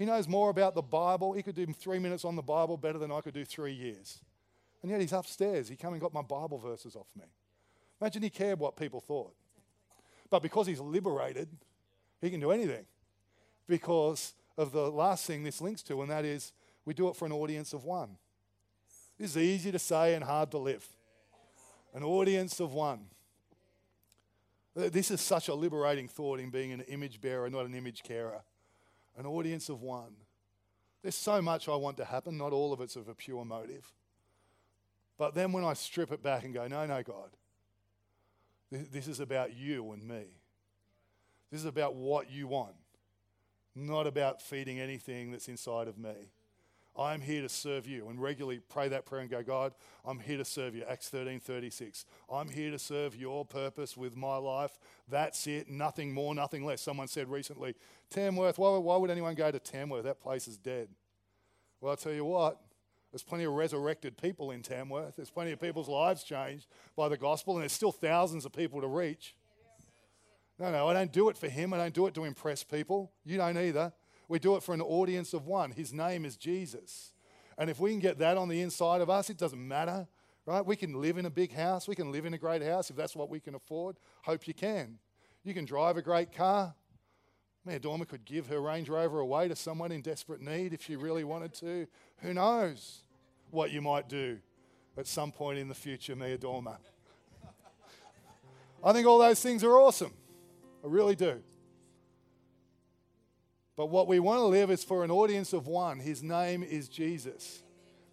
He 0.02 0.08
knows 0.08 0.28
more 0.28 0.50
about 0.50 0.74
the 0.74 0.82
Bible. 0.82 1.32
He 1.32 1.44
could 1.44 1.54
do 1.54 1.68
three 1.68 2.00
minutes 2.00 2.26
on 2.26 2.36
the 2.36 2.42
Bible 2.42 2.76
better 2.76 2.98
than 2.98 3.12
I 3.12 3.22
could 3.22 3.36
do 3.36 3.46
three 3.46 3.74
years. 3.74 4.18
And 4.82 4.90
yet 4.90 5.00
he's 5.00 5.14
upstairs. 5.14 5.70
He 5.70 5.76
came 5.76 5.92
and 5.92 6.02
got 6.02 6.12
my 6.12 6.24
Bible 6.24 6.58
verses 6.58 6.96
off 6.96 7.06
me. 7.16 7.26
Imagine 8.02 8.24
he 8.24 8.32
cared 8.32 8.58
what 8.58 8.76
people 8.76 9.00
thought. 9.00 9.36
But 10.32 10.42
because 10.42 10.66
he's 10.66 10.80
liberated, 10.80 11.50
he 12.20 12.32
can 12.32 12.40
do 12.40 12.50
anything. 12.50 12.88
Because 13.68 14.34
of 14.58 14.72
the 14.72 14.90
last 14.90 15.28
thing 15.28 15.44
this 15.44 15.62
links 15.62 15.84
to, 15.84 16.02
and 16.02 16.10
that 16.10 16.26
is 16.26 16.52
we 16.84 16.96
do 16.96 17.08
it 17.10 17.16
for 17.16 17.28
an 17.28 17.32
audience 17.32 17.72
of 17.72 17.84
one. 17.84 18.18
This 19.20 19.36
is 19.36 19.38
easy 19.38 19.72
to 19.72 19.78
say 19.78 20.16
and 20.16 20.24
hard 20.24 20.50
to 20.50 20.58
live. 20.58 20.88
An 21.94 22.02
audience 22.02 22.60
of 22.60 22.74
one. 22.74 23.02
This 24.74 25.12
is 25.12 25.22
such 25.22 25.48
a 25.48 25.54
liberating 25.54 26.08
thought 26.08 26.40
in 26.40 26.50
being 26.50 26.72
an 26.72 26.82
image 26.88 27.22
bearer, 27.22 27.52
not 27.52 27.68
an 27.68 27.76
image 27.76 28.02
carer 28.02 28.42
an 29.18 29.26
audience 29.26 29.70
of 29.70 29.82
one. 29.82 30.16
There's 31.02 31.16
so 31.16 31.42
much 31.42 31.68
I 31.68 31.76
want 31.76 31.98
to 31.98 32.06
happen, 32.06 32.38
not 32.38 32.54
all 32.54 32.74
of 32.74 32.82
it's 32.82 32.96
of 32.96 33.08
a 33.08 33.16
pure 33.16 33.44
motive. 33.44 33.92
But 35.18 35.36
then 35.36 35.52
when 35.52 35.64
I 35.64 35.74
strip 35.74 36.12
it 36.12 36.24
back 36.24 36.44
and 36.44 36.54
go, 36.54 36.68
no, 36.68 36.86
no, 36.86 37.04
God, 37.04 37.30
this 38.72 39.08
is 39.08 39.20
about 39.20 39.56
you 39.56 39.92
and 39.92 40.08
me. 40.08 40.24
This 41.52 41.60
is 41.60 41.66
about 41.66 41.96
what 41.96 42.32
you 42.32 42.48
want, 42.48 42.76
not 43.76 44.08
about 44.08 44.42
feeding 44.42 44.80
anything 44.80 45.32
that's 45.32 45.48
inside 45.48 45.88
of 45.88 45.98
me. 45.98 46.32
I'm 46.98 47.22
here 47.22 47.42
to 47.42 47.50
serve 47.50 47.88
you. 47.88 48.10
And 48.10 48.22
regularly 48.22 48.60
pray 48.70 48.90
that 48.90 49.06
prayer 49.06 49.22
and 49.22 49.30
go, 49.30 49.42
God, 49.42 49.74
I'm 50.04 50.20
here 50.20 50.38
to 50.38 50.46
serve 50.46 50.76
you. 50.76 50.84
Acts 50.88 51.10
13 51.10 51.40
36. 51.40 52.06
I'm 52.30 52.50
here 52.50 52.72
to 52.72 52.80
serve 52.80 53.16
your 53.16 53.46
purpose 53.46 53.96
with 53.96 54.18
my 54.18 54.38
life. 54.38 54.78
That's 55.08 55.48
it. 55.48 55.70
Nothing 55.70 56.14
more, 56.14 56.36
nothing 56.36 56.66
less. 56.66 56.82
Someone 56.82 57.08
said 57.08 57.30
recently, 57.30 57.76
Tamworth, 58.10 58.58
why, 58.58 58.78
why 58.78 58.98
would 58.98 59.10
anyone 59.10 59.36
go 59.36 59.52
to 59.52 59.60
Tamworth? 59.60 60.04
That 60.04 60.20
place 60.20 60.48
is 60.48 60.58
dead. 60.58 60.90
Well, 61.80 61.92
I'll 61.92 61.98
tell 61.98 62.14
you 62.14 62.26
what, 62.26 62.60
there's 63.12 63.24
plenty 63.24 63.44
of 63.46 63.54
resurrected 63.54 64.18
people 64.18 64.52
in 64.52 64.62
Tamworth. 64.62 65.16
There's 65.16 65.32
plenty 65.32 65.52
of 65.52 65.60
people's 65.60 65.90
lives 65.90 66.24
changed 66.24 66.68
by 66.96 67.10
the 67.10 67.18
gospel, 67.18 67.56
and 67.56 67.62
there's 67.62 67.74
still 67.74 67.92
thousands 67.92 68.46
of 68.46 68.54
people 68.54 68.82
to 68.82 68.88
reach. 68.88 69.36
No, 70.60 70.72
no, 70.72 70.88
I 70.88 70.94
don't 70.94 71.12
do 71.12 71.30
it 71.30 71.38
for 71.38 71.50
him. 71.50 71.74
I 71.74 71.78
don't 71.78 71.94
do 71.94 72.06
it 72.06 72.14
to 72.14 72.24
impress 72.24 72.64
people. 72.64 73.12
You 73.26 73.38
don't 73.38 73.58
either. 73.58 73.92
We 74.32 74.40
do 74.40 74.56
it 74.56 74.64
for 74.64 74.74
an 74.74 74.82
audience 74.82 75.34
of 75.34 75.46
one. 75.46 75.72
His 75.72 75.92
name 75.92 76.24
is 76.24 76.38
Jesus. 76.38 77.12
And 77.58 77.70
if 77.70 77.82
we 77.82 77.92
can 77.92 78.00
get 78.00 78.18
that 78.20 78.38
on 78.38 78.48
the 78.48 78.62
inside 78.62 79.02
of 79.02 79.10
us, 79.10 79.30
it 79.30 79.38
doesn't 79.38 79.68
matter, 79.68 80.08
right? 80.46 80.66
We 80.66 80.78
can 80.78 81.02
live 81.02 81.18
in 81.18 81.26
a 81.26 81.30
big 81.30 81.52
house. 81.52 81.86
We 81.86 81.96
can 81.96 82.14
live 82.14 82.26
in 82.26 82.34
a 82.34 82.38
great 82.38 82.64
house 82.64 82.90
if 82.90 82.96
that's 82.96 83.14
what 83.14 83.30
we 83.30 83.42
can 83.42 83.56
afford. 83.56 83.98
Hope 84.24 84.48
you 84.48 84.54
can. 84.54 85.00
You 85.44 85.54
can 85.54 85.66
drive 85.66 85.98
a 85.98 86.02
great 86.02 86.32
car. 86.32 86.74
Mayor 87.66 87.80
Dormer 87.80 88.06
could 88.06 88.24
give 88.24 88.48
her 88.48 88.62
Range 88.62 88.88
Rover 88.88 89.20
away 89.20 89.50
to 89.50 89.56
someone 89.58 89.92
in 89.92 90.02
desperate 90.02 90.40
need 90.40 90.72
if 90.72 90.82
she 90.82 90.96
really 90.96 91.26
wanted 91.26 91.54
to. 91.56 91.86
Who 92.20 92.34
knows 92.34 93.04
what 93.50 93.72
you 93.72 93.82
might 93.82 94.08
do 94.08 94.40
at 94.98 95.08
some 95.08 95.34
point 95.34 95.60
in 95.60 95.68
the 95.68 95.76
future, 95.76 96.16
Mia 96.16 96.38
Dormer. 96.38 96.78
I 98.82 98.94
think 98.94 99.06
all 99.06 99.20
those 99.20 99.42
things 99.42 99.62
are 99.66 99.78
awesome. 99.78 100.14
I 100.86 100.88
really 100.88 101.18
do. 101.18 101.44
But 103.76 103.88
what 103.88 104.08
we 104.08 104.20
want 104.20 104.40
to 104.40 104.46
live 104.46 104.70
is 104.70 104.84
for 104.84 105.04
an 105.04 105.12
audience 105.12 105.54
of 105.54 105.68
one. 105.68 106.00
His 106.00 106.22
name 106.22 106.62
is 106.64 106.90
Jesus. 106.90 107.64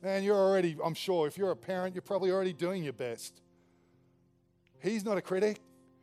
Man, 0.03 0.23
you're 0.23 0.37
already, 0.37 0.77
I'm 0.83 0.95
sure, 0.95 1.27
if 1.27 1.37
you're 1.37 1.51
a 1.51 1.57
parent, 1.57 1.95
you're 1.95 2.03
probably 2.03 2.31
already 2.31 2.53
doing 2.53 2.85
your 2.85 2.93
best. 2.93 3.41
He's 4.81 5.05
not 5.05 5.19
a 5.19 5.23
critic. 5.23 5.61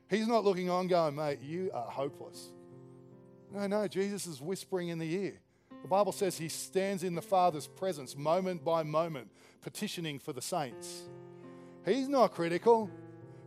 He's 0.10 0.28
not 0.28 0.44
looking 0.44 0.70
on 0.70 0.88
going, 0.88 1.16
mate, 1.16 1.40
you 1.42 1.72
are 1.74 1.90
hopeless. 1.90 2.50
No, 3.54 3.66
no, 3.68 3.88
Jesus 3.88 4.28
is 4.28 4.42
whispering 4.42 4.90
in 4.90 5.00
the 5.00 5.14
ear. 5.14 5.40
The 5.82 5.88
Bible 5.88 6.12
says 6.12 6.38
he 6.38 6.50
stands 6.50 7.04
in 7.04 7.16
the 7.16 7.22
Father's 7.22 7.68
presence 7.68 8.18
moment 8.18 8.64
by 8.64 8.84
moment, 8.84 9.30
petitioning 9.62 10.20
for 10.20 10.34
the 10.34 10.42
saints. 10.42 11.04
He's 11.86 12.10
not 12.10 12.34
critical. 12.34 12.90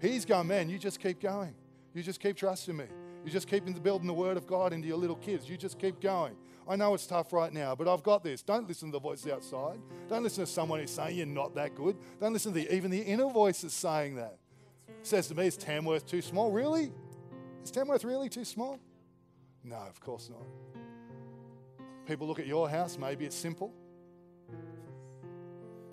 He's 0.01 0.25
going, 0.25 0.47
man, 0.47 0.71
you 0.71 0.79
just 0.79 1.01
keep 1.01 1.21
going. 1.21 1.55
You 1.94 2.03
just 2.03 2.21
keep 2.21 2.37
trusting 2.37 2.77
me. 2.77 2.87
You 3.24 3.31
just 3.31 3.48
keep 3.48 3.64
building 3.83 4.07
the 4.07 4.14
word 4.14 4.37
of 4.37 4.46
God 4.46 4.72
into 4.72 4.88
your 4.88 4.96
little 4.96 5.16
kids. 5.16 5.48
You 5.48 5.57
just 5.57 5.78
keep 5.78 6.00
going. 6.00 6.37
I 6.68 6.76
know 6.76 6.92
it's 6.94 7.07
tough 7.07 7.33
right 7.33 7.52
now, 7.52 7.74
but 7.74 7.88
I've 7.88 8.02
got 8.02 8.22
this. 8.22 8.42
Don't 8.42 8.68
listen 8.68 8.88
to 8.88 8.92
the 8.92 9.00
voice 9.00 9.26
outside. 9.26 9.78
Don't 10.09 10.22
listen 10.22 10.44
to 10.44 10.50
someone 10.50 10.81
who's 10.81 10.90
saying 10.90 11.16
you're 11.16 11.26
not 11.26 11.54
that 11.54 11.74
good. 11.74 11.96
Don't 12.20 12.33
listen 12.33 12.52
to 12.52 12.61
the, 12.61 12.74
even 12.74 12.90
the 12.90 13.00
inner 13.00 13.31
voice 13.31 13.64
saying 13.68 14.16
that. 14.16 14.37
It 14.88 15.07
says 15.07 15.28
to 15.28 15.35
me, 15.35 15.46
is 15.46 15.57
Tamworth 15.57 16.07
too 16.07 16.20
small? 16.20 16.50
Really? 16.50 16.92
Is 17.64 17.70
Tamworth 17.70 18.04
really 18.04 18.28
too 18.28 18.44
small? 18.44 18.78
No, 19.64 19.76
of 19.76 19.98
course 20.00 20.31
not. 20.31 20.46
People 22.07 22.26
look 22.26 22.38
at 22.38 22.46
your 22.46 22.68
house, 22.68 22.98
maybe 22.98 23.24
it's 23.24 23.37
simple. 23.37 23.72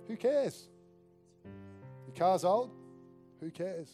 Who 0.07 0.15
cares? 0.15 0.67
Your 1.43 2.15
car's 2.15 2.43
old? 2.43 2.71
Who 3.39 3.49
cares? 3.49 3.89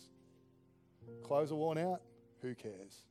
Clothes 1.24 1.52
are 1.52 1.56
worn 1.56 1.78
out? 1.78 2.02
Who 2.42 2.54
cares? 2.56 3.04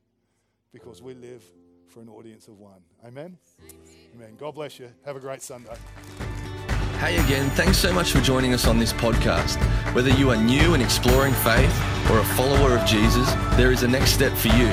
Because 0.73 1.01
we 1.01 1.13
live 1.13 1.43
for 1.87 2.01
an 2.01 2.09
audience 2.09 2.47
of 2.47 2.59
one. 2.59 2.81
Amen? 3.05 3.37
Amen. 4.15 4.35
God 4.37 4.55
bless 4.55 4.79
you. 4.79 4.89
Have 5.05 5.15
a 5.15 5.19
great 5.19 5.41
Sunday. 5.41 5.75
Hey 6.99 7.17
again, 7.17 7.49
thanks 7.51 7.79
so 7.79 7.91
much 7.91 8.11
for 8.11 8.21
joining 8.21 8.53
us 8.53 8.67
on 8.67 8.77
this 8.77 8.93
podcast. 8.93 9.57
Whether 9.95 10.11
you 10.11 10.29
are 10.29 10.37
new 10.37 10.75
and 10.75 10.83
exploring 10.83 11.33
faith 11.33 12.11
or 12.11 12.19
a 12.19 12.23
follower 12.35 12.77
of 12.77 12.85
Jesus, 12.85 13.31
there 13.57 13.71
is 13.71 13.81
a 13.83 13.87
next 13.87 14.11
step 14.11 14.33
for 14.37 14.49
you. 14.49 14.67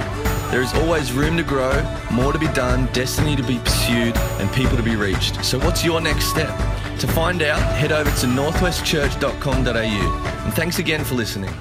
There 0.50 0.61
is 0.61 0.74
always 0.74 1.12
room 1.12 1.37
to 1.38 1.42
grow, 1.42 1.72
more 2.11 2.32
to 2.32 2.38
be 2.38 2.48
done, 2.48 2.87
destiny 2.92 3.37
to 3.37 3.42
be 3.42 3.58
pursued, 3.58 4.16
and 4.16 4.52
people 4.52 4.76
to 4.76 4.82
be 4.82 4.96
reached. 4.96 5.44
So, 5.44 5.58
what's 5.58 5.84
your 5.84 6.00
next 6.00 6.26
step? 6.26 6.48
To 7.00 7.06
find 7.06 7.42
out, 7.42 7.61
head 7.76 7.92
over 7.92 8.11
to 8.11 8.26
northwestchurch.com.au. 8.26 10.44
And 10.44 10.54
thanks 10.54 10.78
again 10.78 11.04
for 11.04 11.14
listening. 11.14 11.54